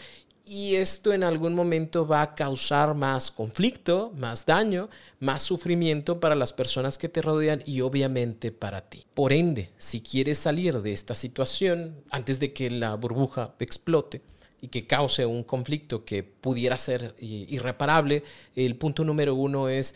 y 0.45 0.75
esto 0.75 1.13
en 1.13 1.23
algún 1.23 1.55
momento 1.55 2.05
va 2.05 2.21
a 2.21 2.35
causar 2.35 2.95
más 2.95 3.31
conflicto, 3.31 4.11
más 4.17 4.45
daño, 4.45 4.89
más 5.19 5.41
sufrimiento 5.41 6.19
para 6.19 6.35
las 6.35 6.51
personas 6.51 6.97
que 6.97 7.09
te 7.09 7.21
rodean 7.21 7.63
y 7.65 7.81
obviamente 7.81 8.51
para 8.51 8.81
ti. 8.81 9.05
Por 9.13 9.31
ende, 9.31 9.69
si 9.77 10.01
quieres 10.01 10.39
salir 10.39 10.81
de 10.81 10.91
esta 10.91 11.15
situación 11.15 11.95
antes 12.09 12.39
de 12.39 12.51
que 12.51 12.69
la 12.69 12.95
burbuja 12.95 13.55
explote, 13.59 14.21
y 14.63 14.69
que 14.69 14.87
cause 14.87 15.25
un 15.25 15.43
conflicto 15.43 16.05
que 16.05 16.23
pudiera 16.23 16.77
ser 16.77 17.15
irreparable, 17.19 18.23
el 18.55 18.77
punto 18.77 19.03
número 19.03 19.35
uno 19.35 19.67
es, 19.67 19.93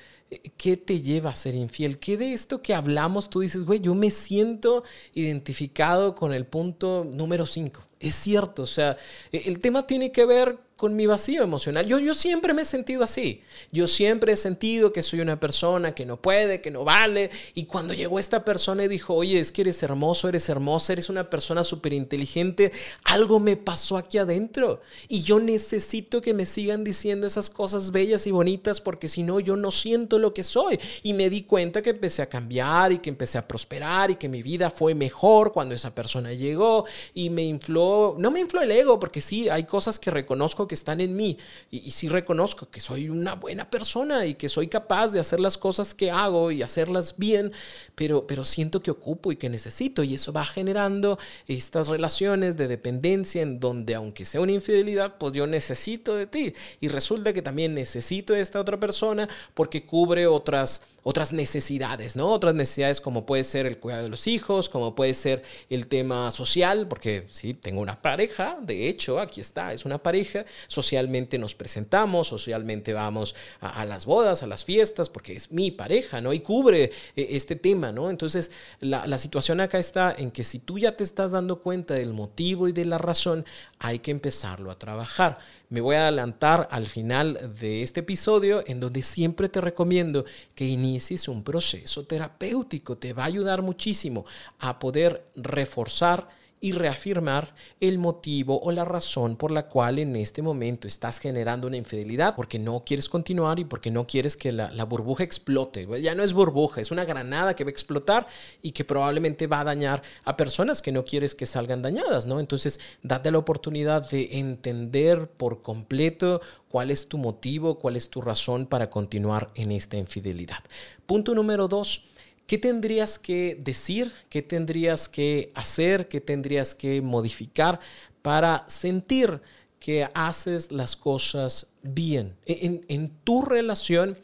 ¿qué 0.58 0.76
te 0.76 1.02
lleva 1.02 1.30
a 1.30 1.36
ser 1.36 1.56
infiel? 1.56 2.00
¿Qué 2.00 2.18
de 2.18 2.34
esto 2.34 2.62
que 2.62 2.74
hablamos 2.74 3.30
tú 3.30 3.40
dices, 3.40 3.64
güey, 3.64 3.80
yo 3.80 3.96
me 3.96 4.12
siento 4.12 4.84
identificado 5.14 6.16
con 6.16 6.34
el 6.34 6.46
punto 6.46 7.08
número 7.10 7.46
cinco? 7.46 7.88
Es 8.00 8.16
cierto, 8.16 8.64
o 8.64 8.68
sea, 8.68 8.98
el 9.32 9.60
tema 9.60 9.88
tiene 9.88 10.12
que 10.12 10.26
ver 10.26 10.60
con 10.78 10.96
mi 10.96 11.08
vacío 11.08 11.44
emocional. 11.44 11.88
Yo, 11.88 11.98
yo 11.98 12.14
siempre 12.14 12.54
me 12.54 12.62
he 12.62 12.66
sentido 12.66 13.04
así. 13.04 13.42
Yo 13.72 13.88
siempre 13.88 14.34
he 14.34 14.38
sentido 14.38 14.94
que 14.94 15.02
soy 15.02 15.20
una 15.20 15.40
persona 15.40 15.96
que 15.96 16.06
no 16.06 16.22
puede, 16.22 16.62
que 16.62 16.70
no 16.70 16.84
vale. 16.86 17.32
Y 17.56 17.66
cuando 17.66 17.96
llegó 17.96 18.20
esta 18.20 18.46
persona 18.46 18.84
y 18.84 18.88
dijo, 18.88 19.16
oye, 19.16 19.40
es 19.40 19.52
que 19.52 19.62
eres 19.64 19.82
hermoso, 19.82 20.30
eres 20.30 20.48
hermosa, 20.50 20.94
eres 20.94 21.10
una 21.10 21.32
persona 21.32 21.64
súper 21.64 21.94
inteligente, 21.94 22.72
algo 23.06 23.40
me 23.40 23.58
pasó 23.58 23.98
aquí 23.98 24.20
adentro. 24.20 24.82
Y 25.08 25.24
yo 25.24 25.40
necesito 25.40 26.22
que 26.22 26.36
me 26.36 26.46
sigan 26.46 26.84
diciendo 26.84 27.26
esas 27.26 27.50
cosas 27.50 27.92
bellas 27.92 28.28
y 28.28 28.32
bonitas 28.32 28.80
porque 28.80 29.10
si 29.10 29.24
no, 29.24 29.40
yo 29.40 29.56
no 29.56 29.72
siento 29.72 30.20
lo 30.20 30.36
que 30.36 30.44
soy. 30.44 30.80
Y 31.02 31.14
me 31.14 31.32
di 31.32 31.42
cuenta 31.42 31.82
que 31.82 31.90
empecé 31.90 32.22
a 32.22 32.30
cambiar 32.30 32.92
y 32.92 33.00
que 33.00 33.10
empecé 33.10 33.40
a 33.40 33.48
prosperar 33.48 34.12
y 34.12 34.16
que 34.16 34.30
mi 34.30 34.44
vida 34.44 34.70
fue 34.70 34.94
mejor 34.94 35.54
cuando 35.54 35.74
esa 35.74 35.96
persona 35.96 36.34
llegó 36.34 36.86
y 37.16 37.32
me 37.32 37.42
infló, 37.42 37.87
no 38.17 38.32
me 38.32 38.39
infló 38.39 38.62
el 38.62 38.71
ego 38.71 39.00
porque 39.00 39.21
sí, 39.21 39.50
hay 39.50 39.63
cosas 39.65 40.00
que 40.00 40.12
reconozco 40.12 40.67
que 40.67 40.76
están 40.76 41.02
en 41.02 41.15
mí 41.15 41.38
y, 41.71 41.91
sí 41.91 42.10
reconozco 42.10 42.69
que 42.69 42.80
soy 42.80 43.10
una 43.10 43.36
buena 43.36 43.69
persona 43.69 44.26
y 44.26 44.36
que 44.36 44.50
soy 44.50 44.67
capaz 44.67 45.12
de 45.12 45.19
hacer 45.19 45.39
las 45.39 45.58
cosas 45.58 45.93
que 45.93 46.12
hago 46.12 46.52
y 46.52 46.62
hacerlas 46.62 47.17
bien, 47.17 47.52
pero, 47.95 48.28
pero 48.28 48.43
siento 48.43 48.82
que 48.82 48.91
ocupo 48.91 49.32
y 49.32 49.38
que 49.38 49.50
necesito 49.50 50.04
y 50.04 50.15
eso 50.15 50.34
va 50.34 50.45
generando 50.45 51.17
estas 51.47 51.88
relaciones 51.88 52.58
de 52.58 52.67
dependencia 52.67 53.41
en 53.41 53.60
donde 53.60 53.95
aunque 53.95 54.26
sea 54.26 54.41
una 54.41 54.52
infidelidad, 54.52 55.17
pues 55.17 55.34
yo 55.34 55.47
necesito 55.47 56.15
de 56.15 56.28
ti 56.28 56.54
y 56.80 56.88
resulta 56.88 57.34
que 57.34 57.41
también 57.41 57.73
necesito 57.73 58.34
de 58.34 58.41
esta 58.41 58.60
otra 58.60 58.80
persona 58.80 59.28
porque 59.54 59.86
cubre 59.86 60.28
otras 60.28 60.82
otras 61.10 61.32
necesidades, 61.32 62.17
¿no? 62.17 62.28
Otras 62.34 62.54
necesidades 62.54 63.00
como 63.00 63.26
puede 63.26 63.46
ser 63.46 63.65
el 63.65 63.78
cuidado 63.78 64.04
de 64.04 64.10
los 64.10 64.28
hijos, 64.28 64.67
como 64.67 64.93
puede 64.93 65.13
ser 65.13 65.41
el 65.70 65.88
tema 65.88 66.32
social, 66.32 66.89
porque 66.89 67.28
sí, 67.30 67.54
tengo 67.54 67.80
una 67.80 68.02
pareja, 68.02 68.58
de 68.62 68.89
hecho, 68.89 69.22
aquí 69.22 69.39
está, 69.39 69.72
es 69.72 69.86
una 69.86 70.04
pareja, 70.04 70.43
socialmente 70.67 71.39
nos 71.39 71.56
presentamos, 71.56 72.28
socialmente 72.28 72.91
vamos 72.91 73.36
a, 73.62 73.86
las 73.86 74.06
bodas, 74.06 74.43
a 74.43 74.48
las 74.48 74.65
fiestas, 74.65 75.08
porque 75.08 75.32
es 75.32 75.50
mi 75.50 75.72
pareja, 75.72 76.20
¿no? 76.20 76.34
Y 76.34 76.41
cubre 76.41 76.91
eh, 77.15 77.28
este 77.30 77.56
tema, 77.56 77.93
¿no? 77.93 78.10
Entonces, 78.10 78.52
la, 78.82 79.08
la 79.08 79.17
situación 79.17 79.62
acá 79.62 79.80
está 79.80 80.13
en 80.17 80.30
que 80.30 80.43
si 80.43 80.60
tú 80.60 80.78
ya 80.78 80.98
te 80.98 81.06
estás 81.06 81.32
dando 81.32 81.62
cuenta 81.62 81.93
del 81.93 82.12
motivo 82.12 82.67
y 82.67 82.74
de 82.74 82.84
la 82.84 82.98
razón, 82.98 83.46
hay 83.80 84.00
que 84.00 84.12
empezarlo 84.12 84.72
a 84.72 84.78
trabajar. 84.78 85.38
Me 85.70 85.82
voy 85.82 85.96
a 85.96 86.04
adelantar 86.04 86.70
al 86.72 86.88
final 86.88 87.56
de 87.60 87.84
este 87.84 88.00
episodio 88.00 88.64
en 88.68 88.80
donde 88.80 89.02
siempre 89.02 89.50
te 89.50 89.60
recomiendo 89.60 90.24
que 90.56 90.66
inicies 90.66 91.28
un 91.28 91.44
proceso 91.44 92.06
terapéutico. 92.06 92.98
Te 92.98 93.12
va 93.12 93.24
a 93.24 93.28
ayudar 93.28 93.62
muchísimo 93.62 94.26
a 94.60 94.80
poder 94.80 95.26
reforzar 95.36 96.30
y 96.60 96.72
reafirmar 96.72 97.54
el 97.80 98.00
motivo 98.00 98.60
o 98.62 98.72
la 98.72 98.84
razón 98.84 99.36
por 99.36 99.52
la 99.52 99.67
cual 99.67 100.00
en 100.00 100.15
este 100.15 100.41
momento 100.41 100.88
estás 100.88 101.20
generando 101.20 101.67
una 101.67 101.78
infidelidad, 101.78 102.36
porque 102.36 102.58
no 102.58 102.84
quieres 102.84 103.10
continuar 103.10 103.60
y 103.60 103.65
porque 103.65 103.91
no 103.91 104.08
quieres 104.08 104.36
que 104.36 104.52
la, 104.52 104.84
burbuja 104.86 105.24
explote. 105.24 105.88
Ya 106.02 106.15
no 106.15 106.24
es 106.24 106.34
burbuja, 106.34 106.82
es 106.82 106.91
una 106.91 107.06
granada 107.06 107.56
que 107.56 107.63
va 107.63 107.70
a 107.70 107.72
explotar 107.72 108.28
y 108.62 108.72
que 108.72 108.86
probablemente 108.86 109.46
va 109.46 109.60
a 109.60 109.65
dañar 109.65 110.02
a 110.24 110.36
personas 110.36 110.82
que 110.82 110.91
no 110.91 111.06
quieres 111.06 111.36
que 111.36 111.46
salgan 111.46 111.82
dañadas, 111.82 112.26
¿no? 112.26 112.39
Entonces, 112.39 112.80
date 113.04 113.32
la 113.32 113.38
oportunidad 113.38 114.10
de 114.10 114.39
entender 114.39 115.30
por 115.30 115.62
completo 115.62 116.41
cuál 116.70 116.89
es 116.89 117.08
tu 117.08 117.17
motivo, 117.17 117.78
cuál 117.78 117.96
es 117.96 118.10
tu 118.10 118.22
razón 118.22 118.65
para 118.65 118.89
continuar 118.89 119.52
en 119.56 119.72
esta 119.72 119.98
infidelidad. 119.98 120.63
Punto 121.06 121.36
número 121.36 121.67
dos 121.67 122.04
¿Qué 122.48 122.58
tendrías 122.58 123.20
que 123.20 123.60
decir? 123.60 124.14
¿Qué 124.30 124.42
tendrías 124.42 125.10
que 125.10 125.52
hacer? 125.54 126.08
¿Qué 126.08 126.22
tendrías 126.22 126.74
que 126.74 127.02
modificar 127.02 127.80
para 128.22 128.64
sentir 128.68 129.42
que 129.80 130.10
haces 130.14 130.72
las 130.72 130.96
cosas 130.96 131.68
bien 131.84 132.36
en, 132.46 133.12
tu 133.24 133.42
relación 133.42 134.18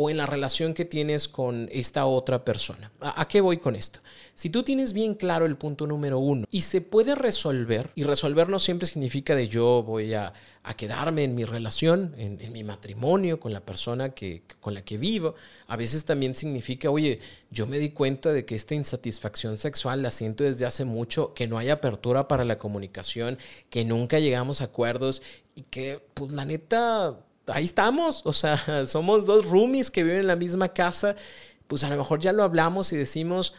o 0.00 0.10
en 0.10 0.16
la 0.16 0.26
relación 0.26 0.74
que 0.74 0.84
tienes 0.84 1.26
con 1.26 1.68
esta 1.72 2.06
otra 2.06 2.44
persona? 2.44 2.92
¿A, 3.00 3.26
qué 3.26 3.40
voy 3.40 3.58
con 3.58 3.74
esto? 3.74 3.98
Si 4.32 4.48
tú 4.48 4.62
tienes 4.62 4.92
bien 4.92 5.16
claro 5.16 5.44
el 5.44 5.56
punto 5.56 5.88
número 5.88 6.20
uno 6.20 6.46
y 6.52 6.62
se 6.62 6.80
puede 6.80 7.16
resolver, 7.16 7.90
y 7.96 8.04
resolver 8.04 8.48
no 8.48 8.60
siempre 8.60 8.86
significa 8.86 9.34
de 9.34 9.48
yo 9.48 9.82
voy 9.82 10.14
a 10.14 10.32
quedarme 10.76 11.24
en 11.24 11.34
mi 11.34 11.44
relación, 11.44 12.14
en, 12.16 12.52
mi 12.52 12.62
matrimonio, 12.62 13.40
con 13.40 13.52
la 13.52 13.60
persona 13.60 14.10
que, 14.10 14.42
con 14.60 14.74
la 14.74 14.84
que 14.84 14.98
vivo. 14.98 15.34
A 15.66 15.76
veces 15.76 16.04
también 16.04 16.36
significa, 16.36 16.90
oye, 16.90 17.18
yo 17.50 17.66
me 17.66 17.78
di 17.78 17.90
cuenta 17.90 18.32
de 18.32 18.44
que 18.44 18.54
esta 18.54 18.76
insatisfacción 18.76 19.58
sexual 19.58 20.02
la 20.02 20.12
siento 20.12 20.44
desde 20.44 20.64
hace 20.64 20.84
mucho, 20.84 21.34
que 21.34 21.48
no 21.48 21.58
hay 21.58 21.70
apertura 21.70 22.28
para 22.28 22.44
la 22.44 22.58
comunicación, 22.58 23.38
que 23.70 23.84
nunca 23.84 24.20
llegamos 24.20 24.60
a 24.60 24.64
acuerdos 24.64 25.22
y 25.56 25.62
que, 25.62 26.00
pues 26.14 26.32
la 26.32 26.44
neta, 26.44 27.18
ahí 27.52 27.64
estamos. 27.64 28.22
O 28.24 28.32
sea, 28.32 28.86
somos 28.86 29.26
dos 29.26 29.48
roomies 29.48 29.90
que 29.90 30.02
viven 30.02 30.20
en 30.20 30.26
la 30.26 30.36
misma 30.36 30.68
casa. 30.68 31.16
Pues 31.66 31.84
a 31.84 31.90
lo 31.90 31.96
mejor 31.96 32.20
ya 32.20 32.32
lo 32.32 32.42
hablamos 32.42 32.92
y 32.92 32.96
decimos, 32.96 33.54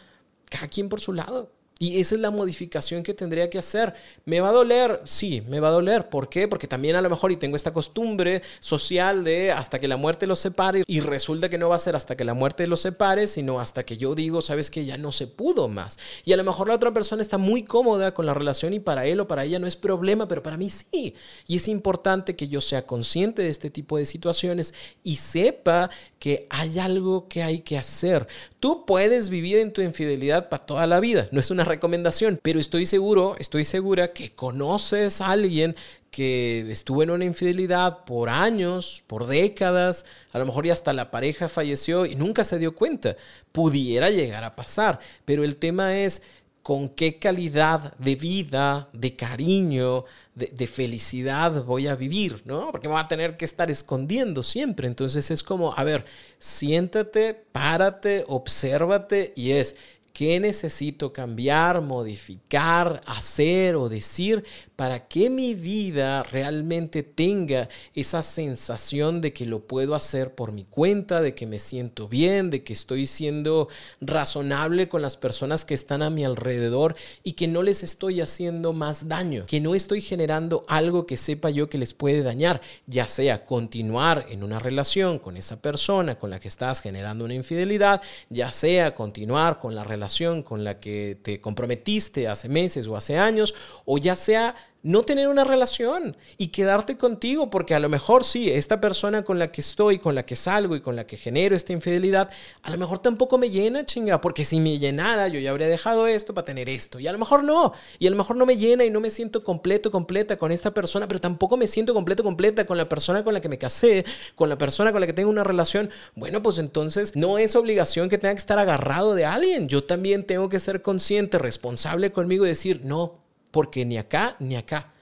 cada 0.48 0.68
quien 0.68 0.88
por 0.88 1.00
su 1.00 1.12
lado 1.12 1.52
y 1.82 1.98
esa 1.98 2.14
es 2.14 2.20
la 2.20 2.30
modificación 2.30 3.02
que 3.02 3.14
tendría 3.14 3.48
que 3.48 3.56
hacer. 3.56 3.94
¿Me 4.26 4.42
va 4.42 4.50
a 4.50 4.52
doler? 4.52 5.00
Sí, 5.04 5.42
me 5.48 5.60
va 5.60 5.68
a 5.68 5.70
doler. 5.70 6.10
¿Por 6.10 6.28
qué? 6.28 6.46
Porque 6.46 6.66
también 6.66 6.94
a 6.94 7.00
lo 7.00 7.08
mejor 7.08 7.32
y 7.32 7.36
tengo 7.36 7.56
esta 7.56 7.72
costumbre 7.72 8.42
social 8.60 9.24
de 9.24 9.50
hasta 9.50 9.80
que 9.80 9.88
la 9.88 9.96
muerte 9.96 10.26
los 10.26 10.40
separe 10.40 10.84
y 10.86 11.00
resulta 11.00 11.48
que 11.48 11.56
no 11.56 11.70
va 11.70 11.76
a 11.76 11.78
ser 11.78 11.96
hasta 11.96 12.18
que 12.18 12.24
la 12.26 12.34
muerte 12.34 12.66
los 12.66 12.82
separe, 12.82 13.26
sino 13.26 13.60
hasta 13.60 13.82
que 13.84 13.96
yo 13.96 14.14
digo, 14.14 14.42
sabes 14.42 14.70
que 14.70 14.84
ya 14.84 14.98
no 14.98 15.10
se 15.10 15.26
pudo 15.26 15.68
más. 15.68 15.98
Y 16.26 16.34
a 16.34 16.36
lo 16.36 16.44
mejor 16.44 16.68
la 16.68 16.74
otra 16.74 16.92
persona 16.92 17.22
está 17.22 17.38
muy 17.38 17.62
cómoda 17.62 18.12
con 18.12 18.26
la 18.26 18.34
relación 18.34 18.74
y 18.74 18.80
para 18.80 19.06
él 19.06 19.18
o 19.18 19.26
para 19.26 19.44
ella 19.44 19.58
no 19.58 19.66
es 19.66 19.76
problema, 19.76 20.28
pero 20.28 20.42
para 20.42 20.58
mí 20.58 20.68
sí. 20.68 21.14
Y 21.46 21.56
es 21.56 21.66
importante 21.66 22.36
que 22.36 22.48
yo 22.48 22.60
sea 22.60 22.84
consciente 22.84 23.40
de 23.40 23.48
este 23.48 23.70
tipo 23.70 23.96
de 23.96 24.04
situaciones 24.04 24.74
y 25.02 25.16
sepa 25.16 25.88
que 26.18 26.46
hay 26.50 26.78
algo 26.78 27.26
que 27.26 27.42
hay 27.42 27.60
que 27.60 27.78
hacer. 27.78 28.28
Tú 28.58 28.84
puedes 28.84 29.30
vivir 29.30 29.56
en 29.56 29.72
tu 29.72 29.80
infidelidad 29.80 30.50
para 30.50 30.66
toda 30.66 30.86
la 30.86 31.00
vida, 31.00 31.26
no 31.32 31.40
es 31.40 31.50
una 31.50 31.69
recomendación, 31.70 32.38
pero 32.42 32.60
estoy 32.60 32.86
seguro, 32.86 33.36
estoy 33.38 33.64
segura 33.64 34.12
que 34.12 34.32
conoces 34.32 35.20
a 35.20 35.30
alguien 35.30 35.74
que 36.10 36.70
estuvo 36.70 37.02
en 37.02 37.10
una 37.10 37.24
infidelidad 37.24 38.04
por 38.04 38.28
años, 38.28 39.02
por 39.06 39.26
décadas, 39.26 40.04
a 40.32 40.38
lo 40.38 40.46
mejor 40.46 40.66
ya 40.66 40.72
hasta 40.72 40.92
la 40.92 41.10
pareja 41.10 41.48
falleció 41.48 42.04
y 42.04 42.16
nunca 42.16 42.44
se 42.44 42.58
dio 42.58 42.74
cuenta. 42.74 43.16
Pudiera 43.52 44.10
llegar 44.10 44.44
a 44.44 44.56
pasar, 44.56 44.98
pero 45.24 45.44
el 45.44 45.56
tema 45.56 45.96
es 45.96 46.22
con 46.62 46.90
qué 46.90 47.18
calidad 47.18 47.96
de 47.98 48.16
vida, 48.16 48.88
de 48.92 49.16
cariño, 49.16 50.04
de, 50.34 50.66
felicidad 50.66 51.64
voy 51.64 51.86
a 51.86 51.96
vivir, 51.96 52.42
¿no? 52.44 52.70
Porque 52.70 52.88
me 52.88 52.94
va 52.94 53.00
a 53.00 53.08
tener 53.08 53.36
que 53.36 53.44
estar 53.44 53.70
escondiendo 53.70 54.42
siempre. 54.42 54.86
Entonces 54.86 55.30
es 55.30 55.42
como, 55.42 55.74
a 55.74 55.84
ver, 55.84 56.04
siéntate, 56.38 57.34
párate, 57.34 58.24
obsérvate 58.28 59.32
y 59.36 59.52
es, 59.52 59.76
¿Qué 60.12 60.40
necesito 60.40 61.12
cambiar, 61.12 61.80
modificar, 61.80 63.00
hacer 63.06 63.76
o 63.76 63.88
decir 63.88 64.44
para 64.80 65.08
que 65.08 65.28
mi 65.28 65.54
vida 65.54 66.22
realmente 66.22 67.02
tenga 67.02 67.68
esa 67.94 68.22
sensación 68.22 69.20
de 69.20 69.34
que 69.34 69.44
lo 69.44 69.66
puedo 69.66 69.94
hacer 69.94 70.34
por 70.34 70.52
mi 70.52 70.64
cuenta, 70.64 71.20
de 71.20 71.34
que 71.34 71.46
me 71.46 71.58
siento 71.58 72.08
bien, 72.08 72.48
de 72.48 72.64
que 72.64 72.72
estoy 72.72 73.06
siendo 73.06 73.68
razonable 74.00 74.88
con 74.88 75.02
las 75.02 75.18
personas 75.18 75.66
que 75.66 75.74
están 75.74 76.00
a 76.00 76.08
mi 76.08 76.24
alrededor 76.24 76.96
y 77.22 77.32
que 77.32 77.46
no 77.46 77.62
les 77.62 77.82
estoy 77.82 78.22
haciendo 78.22 78.72
más 78.72 79.06
daño, 79.06 79.44
que 79.44 79.60
no 79.60 79.74
estoy 79.74 80.00
generando 80.00 80.64
algo 80.66 81.04
que 81.04 81.18
sepa 81.18 81.50
yo 81.50 81.68
que 81.68 81.76
les 81.76 81.92
puede 81.92 82.22
dañar, 82.22 82.62
ya 82.86 83.06
sea 83.06 83.44
continuar 83.44 84.28
en 84.30 84.42
una 84.42 84.60
relación 84.60 85.18
con 85.18 85.36
esa 85.36 85.60
persona 85.60 86.18
con 86.18 86.30
la 86.30 86.40
que 86.40 86.48
estás 86.48 86.80
generando 86.80 87.26
una 87.26 87.34
infidelidad, 87.34 88.00
ya 88.30 88.50
sea 88.50 88.94
continuar 88.94 89.58
con 89.58 89.74
la 89.74 89.84
relación 89.84 90.42
con 90.42 90.64
la 90.64 90.80
que 90.80 91.18
te 91.20 91.38
comprometiste 91.42 92.28
hace 92.28 92.48
meses 92.48 92.86
o 92.86 92.96
hace 92.96 93.18
años, 93.18 93.54
o 93.84 93.98
ya 93.98 94.14
sea 94.14 94.54
no 94.82 95.02
tener 95.02 95.28
una 95.28 95.44
relación 95.44 96.16
y 96.38 96.48
quedarte 96.48 96.96
contigo, 96.96 97.50
porque 97.50 97.74
a 97.74 97.80
lo 97.80 97.88
mejor 97.88 98.24
sí, 98.24 98.50
esta 98.50 98.80
persona 98.80 99.22
con 99.24 99.38
la 99.38 99.52
que 99.52 99.60
estoy, 99.60 99.98
con 99.98 100.14
la 100.14 100.24
que 100.24 100.36
salgo 100.36 100.74
y 100.74 100.80
con 100.80 100.96
la 100.96 101.06
que 101.06 101.16
genero 101.16 101.54
esta 101.54 101.72
infidelidad, 101.72 102.30
a 102.62 102.70
lo 102.70 102.78
mejor 102.78 102.98
tampoco 102.98 103.36
me 103.36 103.50
llena, 103.50 103.84
chinga, 103.84 104.20
porque 104.20 104.44
si 104.44 104.58
me 104.60 104.78
llenara 104.78 105.28
yo 105.28 105.38
ya 105.38 105.50
habría 105.50 105.68
dejado 105.68 106.06
esto 106.06 106.32
para 106.32 106.44
tener 106.44 106.68
esto, 106.68 106.98
y 106.98 107.06
a 107.06 107.12
lo 107.12 107.18
mejor 107.18 107.44
no, 107.44 107.72
y 107.98 108.06
a 108.06 108.10
lo 108.10 108.16
mejor 108.16 108.36
no 108.36 108.46
me 108.46 108.56
llena 108.56 108.84
y 108.84 108.90
no 108.90 109.00
me 109.00 109.10
siento 109.10 109.44
completo, 109.44 109.90
completa 109.90 110.36
con 110.38 110.52
esta 110.52 110.72
persona, 110.72 111.06
pero 111.06 111.20
tampoco 111.20 111.56
me 111.56 111.66
siento 111.66 111.92
completo, 111.92 112.22
completa 112.22 112.66
con 112.66 112.78
la 112.78 112.88
persona 112.88 113.22
con 113.22 113.34
la 113.34 113.40
que 113.40 113.48
me 113.48 113.58
casé, 113.58 114.04
con 114.34 114.48
la 114.48 114.56
persona 114.56 114.92
con 114.92 115.00
la 115.00 115.06
que 115.06 115.12
tengo 115.12 115.30
una 115.30 115.44
relación, 115.44 115.90
bueno, 116.14 116.42
pues 116.42 116.58
entonces 116.58 117.16
no 117.16 117.38
es 117.38 117.54
obligación 117.54 118.08
que 118.08 118.18
tenga 118.18 118.34
que 118.34 118.38
estar 118.38 118.58
agarrado 118.58 119.14
de 119.14 119.26
alguien, 119.26 119.68
yo 119.68 119.84
también 119.84 120.24
tengo 120.24 120.48
que 120.48 120.60
ser 120.60 120.80
consciente, 120.80 121.38
responsable 121.38 122.12
conmigo 122.12 122.46
y 122.46 122.48
decir, 122.48 122.80
no, 122.84 123.20
porque 123.50 123.84
ni 123.84 123.98
acá 123.98 124.36
ni 124.38 124.56
acá. 124.56 124.92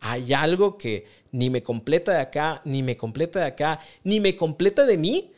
Hay 0.00 0.32
algo 0.32 0.76
que 0.76 1.06
ni 1.32 1.50
me 1.50 1.62
completa 1.62 2.12
de 2.12 2.20
acá, 2.20 2.62
ni 2.64 2.82
me 2.82 2.96
completa 2.96 3.40
de 3.40 3.46
acá, 3.46 3.80
ni 4.04 4.20
me 4.20 4.36
completa 4.36 4.86
de 4.86 4.96
mí, 4.96 5.32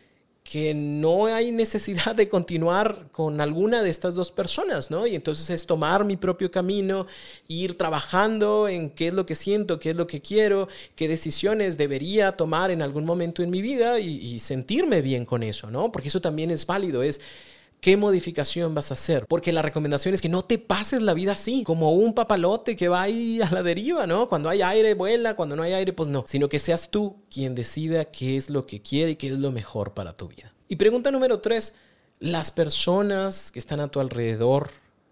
que 0.50 0.72
no 0.72 1.26
hay 1.26 1.52
necesidad 1.52 2.14
de 2.16 2.26
continuar 2.26 3.08
con 3.12 3.40
alguna 3.40 3.82
de 3.82 3.90
estas 3.90 4.14
dos 4.14 4.32
personas, 4.32 4.90
¿no? 4.90 5.06
Y 5.06 5.14
entonces 5.14 5.50
es 5.50 5.66
tomar 5.66 6.06
mi 6.06 6.16
propio 6.16 6.50
camino, 6.50 7.06
ir 7.48 7.76
trabajando 7.76 8.66
en 8.66 8.88
qué 8.88 9.08
es 9.08 9.14
lo 9.14 9.26
que 9.26 9.34
siento, 9.34 9.78
qué 9.78 9.90
es 9.90 9.96
lo 9.96 10.06
que 10.06 10.22
quiero, 10.22 10.68
qué 10.94 11.06
decisiones 11.06 11.76
debería 11.76 12.32
tomar 12.32 12.70
en 12.70 12.80
algún 12.80 13.04
momento 13.04 13.42
en 13.42 13.50
mi 13.50 13.60
vida 13.60 14.00
y, 14.00 14.16
y 14.16 14.38
sentirme 14.38 15.02
bien 15.02 15.26
con 15.26 15.42
eso, 15.42 15.70
¿no? 15.70 15.92
Porque 15.92 16.08
eso 16.08 16.22
también 16.22 16.50
es 16.50 16.64
válido, 16.64 17.02
es 17.02 17.20
¿Qué 17.80 17.96
modificación 17.96 18.74
vas 18.74 18.90
a 18.90 18.94
hacer? 18.94 19.24
Porque 19.28 19.52
la 19.52 19.62
recomendación 19.62 20.12
es 20.12 20.20
que 20.20 20.28
no 20.28 20.44
te 20.44 20.58
pases 20.58 21.00
la 21.00 21.14
vida 21.14 21.32
así, 21.32 21.62
como 21.62 21.92
un 21.92 22.12
papalote 22.12 22.74
que 22.74 22.88
va 22.88 23.02
ahí 23.02 23.40
a 23.40 23.50
la 23.50 23.62
deriva, 23.62 24.06
¿no? 24.06 24.28
Cuando 24.28 24.48
hay 24.48 24.62
aire, 24.62 24.94
vuela, 24.94 25.36
cuando 25.36 25.54
no 25.54 25.62
hay 25.62 25.74
aire, 25.74 25.92
pues 25.92 26.08
no. 26.08 26.24
Sino 26.26 26.48
que 26.48 26.58
seas 26.58 26.90
tú 26.90 27.16
quien 27.30 27.54
decida 27.54 28.06
qué 28.06 28.36
es 28.36 28.50
lo 28.50 28.66
que 28.66 28.82
quiere 28.82 29.12
y 29.12 29.16
qué 29.16 29.28
es 29.28 29.38
lo 29.38 29.52
mejor 29.52 29.94
para 29.94 30.12
tu 30.12 30.26
vida. 30.26 30.52
Y 30.68 30.74
pregunta 30.74 31.12
número 31.12 31.38
tres, 31.38 31.74
¿las 32.18 32.50
personas 32.50 33.52
que 33.52 33.60
están 33.60 33.78
a 33.78 33.88
tu 33.88 34.00
alrededor 34.00 34.70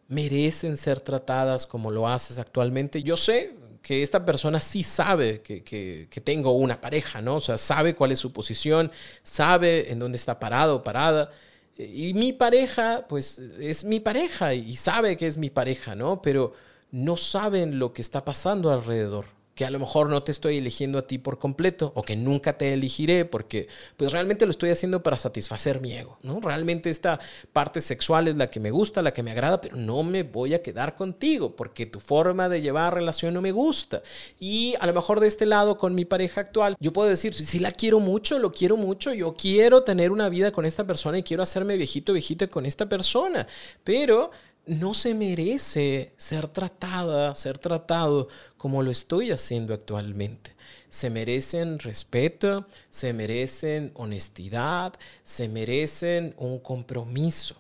merecen 0.09 0.77
ser 0.77 0.99
tratadas 0.99 1.67
como 1.67 1.93
lo 1.93 2.09
haces 2.09 2.39
actualmente? 2.39 3.05
Yo 3.05 3.17
sé 3.17 3.55
que 3.81 4.03
esta 4.03 4.27
persona 4.27 4.59
sí 4.59 4.83
sabe 4.83 5.41
que, 5.43 5.63
que, 5.63 6.21
tengo 6.21 6.51
una 6.51 6.81
pareja, 6.81 7.23
¿no? 7.23 7.37
O 7.37 7.41
sea, 7.41 7.57
sabe 7.57 7.95
cuál 7.95 8.11
es 8.11 8.19
su 8.19 8.33
posición, 8.33 8.91
sabe 9.23 9.93
en 9.93 10.01
dónde 10.01 10.17
está 10.17 10.41
parado 10.41 10.75
o 10.77 10.83
parada 10.83 11.31
y 11.79 12.15
mi 12.15 12.33
pareja, 12.33 13.07
pues 13.09 13.39
es 13.39 13.85
mi 13.85 14.01
pareja 14.01 14.55
y 14.55 14.77
sabe 14.77 15.17
que 15.17 15.27
es 15.27 15.37
mi 15.37 15.51
pareja, 15.51 15.95
¿no? 15.95 16.23
Pero 16.23 16.53
no 16.91 17.17
saben 17.17 17.79
lo 17.79 17.93
que 17.93 18.03
está 18.03 18.25
pasando 18.25 18.71
alrededor 18.71 19.36
que 19.57 19.65
a 19.65 19.71
lo 19.71 19.79
mejor 19.79 20.11
no 20.11 20.23
te 20.23 20.33
estoy 20.33 20.59
eligiendo 20.59 20.99
a 20.99 21.07
ti 21.07 21.17
por 21.17 21.39
completo 21.39 21.91
o 21.97 22.03
que 22.03 22.15
nunca 22.15 22.59
te 22.59 22.75
elegiré 22.75 23.25
porque 23.25 23.69
pues 23.97 24.13
realmente 24.13 24.45
lo 24.45 24.51
estoy 24.51 24.69
haciendo 24.69 25.03
para 25.03 25.17
satisfacer 25.17 25.81
mi 25.81 25.95
ego, 25.95 26.19
¿no? 26.23 26.41
Realmente 26.41 26.91
esta 26.91 27.19
parte 27.55 27.81
sexual 27.81 28.29
es 28.29 28.37
la 28.37 28.51
que 28.51 28.61
me 28.61 28.71
gusta, 28.71 29.01
la 29.01 29.15
que 29.15 29.23
me 29.23 29.31
agrada, 29.31 29.63
pero 29.63 29.77
no 29.77 30.03
me 30.03 30.25
voy 30.25 30.53
a 30.53 30.63
quedar 30.63 30.95
contigo 30.95 31.57
porque 31.57 31.87
tu 31.87 32.01
forma 32.01 32.51
de 32.51 32.61
llevar 32.61 32.93
relación 32.93 33.33
no 33.33 33.41
me 33.41 33.51
gusta. 33.51 34.03
Y 34.39 34.75
a 34.79 34.87
lo 34.87 34.93
mejor 34.93 35.21
de 35.21 35.27
este 35.27 35.47
lado 35.47 35.79
con 35.79 35.95
mi 35.95 36.05
pareja 36.05 36.43
actual, 36.43 36.77
yo 36.79 36.93
puedo 36.93 37.09
decir, 37.09 37.33
si 37.33 37.59
la 37.59 37.73
quiero 37.73 37.99
mucho, 37.99 38.39
lo 38.39 38.53
quiero 38.53 38.77
mucho, 38.77 39.15
yo 39.15 39.35
quiero 39.35 39.85
tener 39.85 40.13
una 40.13 40.29
vida 40.29 40.53
con 40.53 40.67
esta 40.67 40.87
persona 40.87 41.17
y 41.17 41.23
quiero 41.23 41.43
hacerme 41.43 41.79
viejito, 41.79 42.13
viejita 42.13 42.47
con 42.49 42.67
esta 42.67 42.91
persona, 42.91 43.47
pero 43.85 44.31
no 44.67 44.95
se 44.95 45.15
merece 45.15 46.13
ser 46.17 46.49
tratada, 46.49 47.35
ser 47.35 47.59
tratado 47.59 48.29
como 48.57 48.83
lo 48.83 48.91
estoy 48.91 49.31
haciendo 49.31 49.73
actualmente. 49.73 50.55
Se 50.89 51.09
merecen 51.09 51.79
respeto, 51.79 52.67
se 52.91 53.13
merecen 53.13 53.93
honestidad, 53.95 54.95
se 55.23 55.49
merecen 55.49 56.35
un 56.39 56.59
compromiso. 56.59 57.57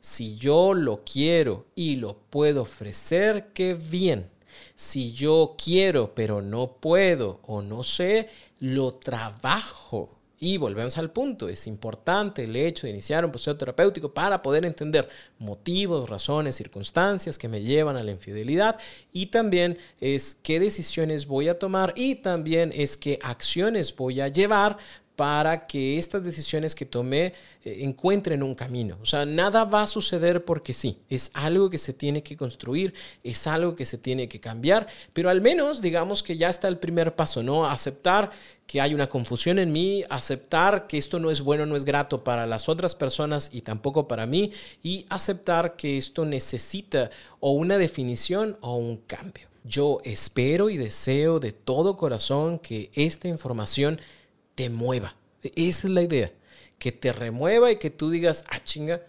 Si 0.00 0.36
yo 0.36 0.74
lo 0.74 1.02
quiero 1.04 1.66
y 1.74 1.96
lo 1.96 2.18
puedo 2.18 2.62
ofrecer, 2.62 3.48
qué 3.54 3.74
bien. 3.74 4.30
Si 4.74 5.12
yo 5.12 5.56
quiero 5.62 6.14
pero 6.14 6.42
no 6.42 6.76
puedo 6.76 7.40
o 7.46 7.62
no 7.62 7.82
sé, 7.84 8.28
lo 8.58 8.94
trabajo 8.94 10.19
y 10.42 10.56
volvemos 10.56 10.96
al 10.96 11.10
punto, 11.10 11.50
es 11.50 11.66
importante 11.66 12.44
el 12.44 12.56
hecho 12.56 12.86
de 12.86 12.92
iniciar 12.92 13.26
un 13.26 13.30
proceso 13.30 13.58
terapéutico 13.58 14.14
para 14.14 14.40
poder 14.40 14.64
entender 14.64 15.06
motivos, 15.38 16.08
razones, 16.08 16.56
circunstancias 16.56 17.36
que 17.36 17.46
me 17.46 17.60
llevan 17.60 17.98
a 17.98 18.02
la 18.02 18.10
infidelidad 18.10 18.80
y 19.12 19.26
también 19.26 19.76
es 20.00 20.38
qué 20.42 20.58
decisiones 20.58 21.26
voy 21.26 21.48
a 21.48 21.58
tomar 21.58 21.92
y 21.94 22.14
también 22.14 22.72
es 22.74 22.96
qué 22.96 23.18
acciones 23.22 23.94
voy 23.94 24.22
a 24.22 24.28
llevar 24.28 24.78
para 25.20 25.66
que 25.66 25.98
estas 25.98 26.24
decisiones 26.24 26.74
que 26.74 26.86
tomé 26.86 27.34
eh, 27.62 27.80
encuentren 27.80 28.42
un 28.42 28.54
camino. 28.54 28.96
O 29.02 29.04
sea, 29.04 29.26
nada 29.26 29.64
va 29.64 29.82
a 29.82 29.86
suceder 29.86 30.46
porque 30.46 30.72
sí, 30.72 30.96
es 31.10 31.30
algo 31.34 31.68
que 31.68 31.76
se 31.76 31.92
tiene 31.92 32.22
que 32.22 32.38
construir, 32.38 32.94
es 33.22 33.46
algo 33.46 33.76
que 33.76 33.84
se 33.84 33.98
tiene 33.98 34.30
que 34.30 34.40
cambiar, 34.40 34.86
pero 35.12 35.28
al 35.28 35.42
menos 35.42 35.82
digamos 35.82 36.22
que 36.22 36.38
ya 36.38 36.48
está 36.48 36.68
el 36.68 36.78
primer 36.78 37.16
paso, 37.16 37.42
¿no? 37.42 37.66
Aceptar 37.66 38.30
que 38.66 38.80
hay 38.80 38.94
una 38.94 39.10
confusión 39.10 39.58
en 39.58 39.72
mí, 39.72 40.04
aceptar 40.08 40.86
que 40.86 40.96
esto 40.96 41.18
no 41.18 41.30
es 41.30 41.42
bueno, 41.42 41.66
no 41.66 41.76
es 41.76 41.84
grato 41.84 42.24
para 42.24 42.46
las 42.46 42.70
otras 42.70 42.94
personas 42.94 43.50
y 43.52 43.60
tampoco 43.60 44.08
para 44.08 44.24
mí, 44.24 44.52
y 44.82 45.04
aceptar 45.10 45.76
que 45.76 45.98
esto 45.98 46.24
necesita 46.24 47.10
o 47.40 47.52
una 47.52 47.76
definición 47.76 48.56
o 48.62 48.76
un 48.76 48.96
cambio. 48.96 49.50
Yo 49.64 50.00
espero 50.02 50.70
y 50.70 50.78
deseo 50.78 51.40
de 51.40 51.52
todo 51.52 51.98
corazón 51.98 52.58
que 52.58 52.90
esta 52.94 53.28
información 53.28 54.00
te 54.60 54.68
mueva. 54.68 55.16
Esa 55.42 55.86
es 55.86 55.92
la 55.94 56.02
idea. 56.02 56.32
Que 56.78 56.92
te 56.92 57.12
remueva 57.12 57.72
y 57.72 57.76
que 57.76 57.88
tú 57.88 58.10
digas, 58.10 58.44
ah, 58.50 58.62
chinga, 58.62 59.00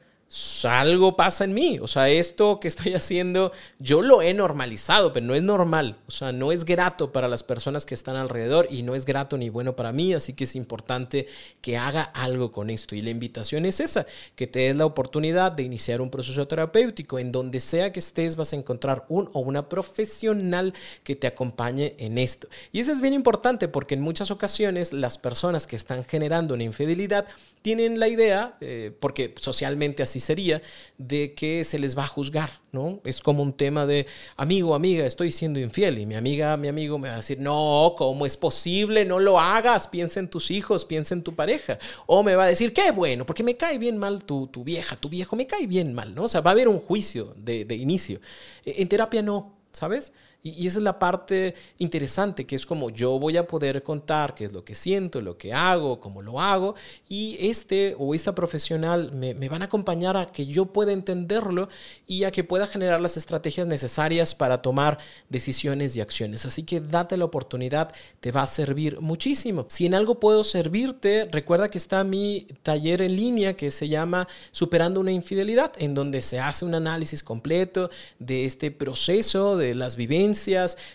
algo 0.64 1.16
pasa 1.16 1.44
en 1.44 1.54
mí. 1.54 1.80
O 1.82 1.88
sea, 1.88 2.10
esto 2.10 2.60
que 2.60 2.68
estoy 2.68 2.94
haciendo, 2.94 3.52
yo 3.80 4.02
lo 4.02 4.22
he 4.22 4.34
normalizado, 4.34 5.12
pero 5.14 5.26
no 5.26 5.36
es 5.36 5.42
normal. 5.42 5.98
O 6.08 6.12
sea, 6.12 6.32
no 6.32 6.52
es 6.52 6.66
grato 6.66 7.12
para 7.12 7.28
las 7.28 7.44
personas 7.44 7.86
que 7.86 7.96
están 7.96 8.16
alrededor 8.16 8.68
y 8.70 8.84
no 8.84 8.96
es 8.96 9.06
grato 9.06 9.38
ni 9.38 9.50
bueno 9.50 9.76
para 9.76 9.92
mí. 9.92 10.14
Así 10.14 10.34
que 10.34 10.46
es 10.46 10.56
importante 10.56 11.28
que 11.62 11.78
haga 11.78 12.04
algo 12.04 12.52
con 12.52 12.70
esto. 12.70 12.96
Y 12.96 13.02
la 13.02 13.10
invitación 13.10 13.66
es 13.66 13.80
esa, 13.80 14.06
que 14.36 14.48
te 14.48 14.60
des 14.60 14.76
la 14.76 14.86
oportunidad 14.86 15.52
de 15.52 15.64
iniciar 15.64 16.02
un 16.02 16.10
proceso 16.10 16.48
terapéutico. 16.48 17.20
En 17.20 17.32
donde 17.32 17.60
sea 17.60 17.92
que 17.92 18.00
estés, 18.00 18.36
vas 18.36 18.54
a 18.54 18.56
encontrar 18.56 19.06
un 19.10 19.30
o 19.34 19.40
una 19.40 19.68
profesional 19.68 20.74
que 21.04 21.16
te 21.16 21.28
acompañe 21.28 21.96
en 21.98 22.18
esto. 22.18 22.48
Y 22.72 22.80
eso 22.80 22.92
es 22.92 23.02
bien 23.02 23.14
importante 23.14 23.68
porque 23.68 23.96
en 23.96 24.02
muchas 24.02 24.32
ocasiones 24.32 24.94
las 24.94 25.18
personas 25.18 25.68
que 25.68 25.76
están 25.76 26.04
generando 26.04 26.54
una 26.54 26.64
infidelidad 26.64 27.26
tienen 27.62 28.00
la 28.00 28.08
idea, 28.08 28.58
eh, 28.62 28.92
porque 29.00 29.36
socialmente 29.40 30.02
así 30.02 30.20
sería, 30.20 30.62
de 30.98 31.34
que 31.34 31.64
se 31.64 31.78
les 31.78 31.98
va 31.98 32.04
a 32.04 32.08
juzgar, 32.08 32.50
¿no? 32.72 33.00
Es 33.04 33.22
como 33.22 33.44
un 33.44 33.54
tema 33.54 33.86
de, 33.86 34.08
amigo, 34.36 34.74
amiga, 34.74 35.06
estoy 35.06 35.32
siendo 35.32 35.60
infiel. 35.60 36.00
Y 36.00 36.06
mi 36.06 36.16
amiga, 36.16 36.58
mi 36.58 36.68
amigo 36.68 36.98
me 36.98 37.10
va 37.10 37.16
a 37.16 37.18
decir, 37.18 37.40
no, 37.40 37.94
¿cómo 37.98 38.26
es 38.26 38.38
posible? 38.38 39.06
No 39.06 39.20
lo 39.20 39.40
hagas, 39.40 39.88
piensa 39.88 40.20
en 40.20 40.30
tus 40.30 40.50
hijos, 40.50 40.86
piensa 40.86 41.14
en 41.14 41.24
tu 41.24 41.36
pareja. 41.36 41.78
O 42.08 42.24
me 42.24 42.36
va 42.36 42.46
a 42.46 42.48
decir, 42.48 42.74
qué 42.74 42.92
bueno, 42.92 43.26
porque 43.26 43.44
me 43.44 43.58
cae 43.58 43.78
bien 43.78 43.98
mal 43.98 44.24
tu, 44.24 44.48
tu 44.48 44.64
vieja, 44.64 44.96
tu 44.96 45.10
viejo, 45.10 45.36
me 45.36 45.46
cae 45.46 45.68
bien 45.68 45.94
mal, 45.94 46.16
¿no? 46.16 46.24
O 46.24 46.28
sea, 46.28 46.42
va 46.42 46.52
a 46.52 46.54
haber 46.54 46.68
un 46.68 46.80
juicio 46.80 47.36
de, 47.38 47.66
de 47.66 47.76
inicio. 47.76 48.20
En 48.66 48.88
terapia 48.88 49.22
no, 49.22 49.56
¿sabes? 49.72 50.14
Y, 50.44 50.68
esa 50.68 50.80
es 50.80 50.84
la 50.84 50.98
parte 50.98 51.56
interesante, 51.78 52.46
que 52.46 52.56
es 52.56 52.66
como 52.66 52.90
yo 52.90 53.20
voy 53.20 53.38
a 53.38 53.48
poder 53.48 53.84
contar 53.84 54.34
qué 54.34 54.46
es 54.46 54.54
lo 54.54 54.64
que 54.64 54.76
siento, 54.76 55.22
lo 55.22 55.38
que 55.38 55.54
hago, 55.54 56.00
cómo 56.00 56.22
lo 56.22 56.42
hago, 56.42 56.76
y 57.08 57.38
este 57.40 57.96
o 58.00 58.16
esta 58.16 58.34
profesional 58.34 59.12
me, 59.14 59.34
me 59.34 59.50
van 59.50 59.62
a 59.62 59.66
acompañar 59.66 60.18
a 60.18 60.26
que 60.26 60.46
yo 60.46 60.68
pueda 60.68 60.92
entenderlo 60.92 61.70
y 62.08 62.24
a 62.24 62.32
que 62.32 62.44
pueda 62.44 62.68
generar 62.68 63.00
las 63.00 63.18
estrategias 63.18 63.68
necesarias 63.68 64.34
para 64.34 64.62
tomar 64.62 64.98
decisiones 65.30 65.96
y 65.96 66.02
acciones. 66.02 66.46
Así 66.46 66.64
que 66.64 66.82
date 66.82 67.18
la 67.18 67.26
oportunidad, 67.26 67.94
te 68.20 68.32
va 68.32 68.44
a 68.44 68.48
servir 68.48 69.00
muchísimo. 69.00 69.66
Si 69.70 69.86
en 69.86 69.94
algo 69.94 70.20
puedo 70.20 70.44
servirte, 70.44 71.30
recuerda 71.32 71.70
que 71.70 71.78
está 71.78 72.04
mi 72.04 72.48
taller 72.64 73.02
en 73.02 73.16
línea 73.16 73.56
que 73.56 73.72
se 73.72 73.88
llama 73.88 74.28
Superando 74.52 75.00
una 75.00 75.12
infidelidad, 75.12 75.74
en 75.78 75.94
donde 75.94 76.22
se 76.22 76.40
hace 76.40 76.66
un 76.66 76.76
análisis 76.76 77.24
completo 77.24 77.90
de 78.20 78.46
este 78.46 78.72
proceso, 78.72 79.58
de 79.58 79.76
las 79.76 79.96
vivencias, 79.96 80.31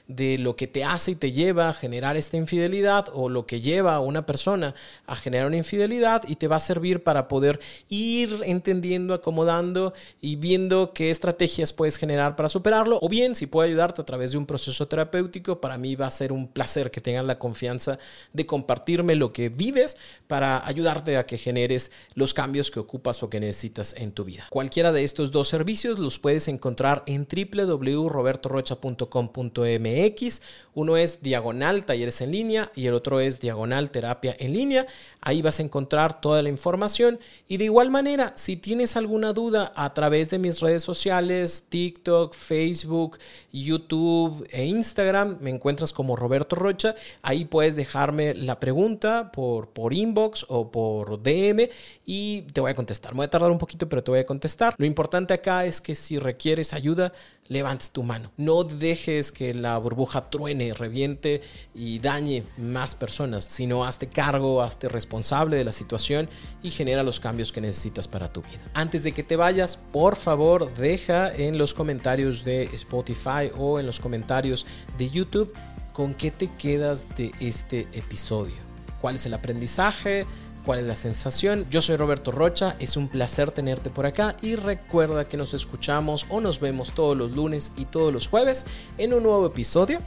de 0.08 0.38
lo 0.38 0.56
que 0.56 0.66
te 0.66 0.84
hace 0.84 1.12
y 1.12 1.16
te 1.16 1.32
lleva 1.32 1.68
a 1.68 1.74
generar 1.74 2.16
esta 2.16 2.36
infidelidad 2.36 3.08
o 3.12 3.28
lo 3.28 3.46
que 3.46 3.60
lleva 3.60 3.94
a 3.94 4.00
una 4.00 4.26
persona 4.26 4.74
a 5.06 5.16
generar 5.16 5.46
una 5.46 5.56
infidelidad 5.56 6.22
y 6.28 6.36
te 6.36 6.48
va 6.48 6.56
a 6.56 6.60
servir 6.60 7.02
para 7.02 7.28
poder 7.28 7.60
ir 7.88 8.40
entendiendo, 8.44 9.14
acomodando 9.14 9.94
y 10.20 10.36
viendo 10.36 10.92
qué 10.92 11.10
estrategias 11.10 11.72
puedes 11.72 11.96
generar 11.96 12.36
para 12.36 12.48
superarlo 12.48 12.98
o 13.02 13.08
bien 13.08 13.34
si 13.34 13.46
puede 13.46 13.68
ayudarte 13.68 14.02
a 14.02 14.04
través 14.04 14.32
de 14.32 14.38
un 14.38 14.46
proceso 14.46 14.86
terapéutico, 14.88 15.60
para 15.60 15.78
mí 15.78 15.96
va 15.96 16.06
a 16.06 16.10
ser 16.10 16.32
un 16.32 16.48
placer 16.48 16.90
que 16.90 17.00
tengas 17.00 17.24
la 17.24 17.38
confianza 17.38 17.98
de 18.32 18.46
compartirme 18.46 19.14
lo 19.14 19.32
que 19.32 19.48
vives 19.48 19.96
para 20.26 20.66
ayudarte 20.66 21.16
a 21.16 21.26
que 21.26 21.38
generes 21.38 21.92
los 22.14 22.34
cambios 22.34 22.70
que 22.70 22.80
ocupas 22.80 23.22
o 23.22 23.30
que 23.30 23.40
necesitas 23.40 23.94
en 23.98 24.12
tu 24.12 24.24
vida. 24.24 24.46
Cualquiera 24.50 24.92
de 24.92 25.04
estos 25.04 25.30
dos 25.30 25.48
servicios 25.48 25.98
los 25.98 26.18
puedes 26.18 26.48
encontrar 26.48 27.02
en 27.06 27.26
www.robertorocha.com 27.26 29.25
mx 29.34 30.40
Uno 30.74 30.96
es 30.96 31.22
diagonal 31.22 31.84
talleres 31.84 32.20
en 32.20 32.32
línea 32.32 32.70
y 32.74 32.86
el 32.86 32.94
otro 32.94 33.20
es 33.20 33.40
diagonal 33.40 33.90
terapia 33.90 34.36
en 34.38 34.52
línea. 34.52 34.86
Ahí 35.26 35.42
vas 35.42 35.58
a 35.58 35.64
encontrar 35.64 36.20
toda 36.20 36.40
la 36.40 36.50
información. 36.50 37.18
Y 37.48 37.56
de 37.56 37.64
igual 37.64 37.90
manera, 37.90 38.32
si 38.36 38.56
tienes 38.56 38.96
alguna 38.96 39.32
duda 39.32 39.72
a 39.74 39.92
través 39.92 40.30
de 40.30 40.38
mis 40.38 40.60
redes 40.60 40.84
sociales, 40.84 41.64
TikTok, 41.68 42.32
Facebook, 42.32 43.18
YouTube 43.52 44.46
e 44.52 44.66
Instagram, 44.66 45.38
me 45.40 45.50
encuentras 45.50 45.92
como 45.92 46.14
Roberto 46.14 46.54
Rocha. 46.54 46.94
Ahí 47.22 47.44
puedes 47.44 47.74
dejarme 47.74 48.34
la 48.34 48.60
pregunta 48.60 49.32
por, 49.32 49.70
por 49.70 49.94
inbox 49.94 50.46
o 50.48 50.70
por 50.70 51.20
DM 51.20 51.70
y 52.04 52.42
te 52.42 52.60
voy 52.60 52.70
a 52.70 52.76
contestar. 52.76 53.10
Me 53.10 53.16
voy 53.16 53.26
a 53.26 53.30
tardar 53.30 53.50
un 53.50 53.58
poquito, 53.58 53.88
pero 53.88 54.04
te 54.04 54.12
voy 54.12 54.20
a 54.20 54.26
contestar. 54.26 54.76
Lo 54.78 54.86
importante 54.86 55.34
acá 55.34 55.64
es 55.64 55.80
que 55.80 55.96
si 55.96 56.20
requieres 56.20 56.72
ayuda, 56.72 57.12
levantes 57.48 57.90
tu 57.90 58.02
mano. 58.02 58.30
No 58.36 58.64
dejes 58.64 59.32
que 59.32 59.54
la 59.54 59.76
burbuja 59.78 60.30
truene, 60.30 60.72
reviente 60.72 61.42
y 61.74 61.98
dañe 61.98 62.44
más 62.58 62.94
personas, 62.94 63.46
sino 63.48 63.84
hazte 63.84 64.08
cargo, 64.08 64.62
hazte 64.62 64.88
responsable 65.16 65.56
de 65.56 65.64
la 65.64 65.72
situación 65.72 66.28
y 66.62 66.70
genera 66.70 67.02
los 67.02 67.20
cambios 67.20 67.50
que 67.50 67.62
necesitas 67.62 68.06
para 68.06 68.30
tu 68.30 68.42
vida. 68.42 68.60
Antes 68.74 69.02
de 69.02 69.12
que 69.12 69.22
te 69.22 69.36
vayas, 69.36 69.78
por 69.92 70.14
favor, 70.14 70.72
deja 70.74 71.34
en 71.34 71.56
los 71.56 71.72
comentarios 71.72 72.44
de 72.44 72.64
Spotify 72.74 73.50
o 73.56 73.80
en 73.80 73.86
los 73.86 73.98
comentarios 73.98 74.66
de 74.98 75.08
YouTube 75.08 75.54
con 75.94 76.12
qué 76.12 76.30
te 76.30 76.48
quedas 76.58 77.06
de 77.16 77.32
este 77.40 77.88
episodio. 77.94 78.56
¿Cuál 79.00 79.16
es 79.16 79.26
el 79.26 79.34
aprendizaje? 79.34 80.26
cuál 80.66 80.80
es 80.80 80.86
la 80.86 80.96
sensación. 80.96 81.64
Yo 81.70 81.80
soy 81.80 81.94
Roberto 81.94 82.32
Rocha, 82.32 82.74
es 82.80 82.96
un 82.96 83.06
placer 83.06 83.52
tenerte 83.52 83.88
por 83.88 84.04
acá 84.04 84.36
y 84.42 84.56
recuerda 84.56 85.28
que 85.28 85.36
nos 85.36 85.54
escuchamos 85.54 86.26
o 86.28 86.40
nos 86.40 86.58
vemos 86.58 86.92
todos 86.92 87.16
los 87.16 87.30
lunes 87.30 87.70
y 87.76 87.84
todos 87.84 88.12
los 88.12 88.26
jueves 88.26 88.66
en 88.98 89.14
un 89.14 89.22
nuevo 89.22 89.46
episodio 89.46 90.00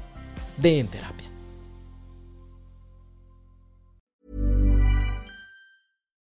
de 0.57 0.79
En 0.79 0.89
Terapia. 0.89 1.28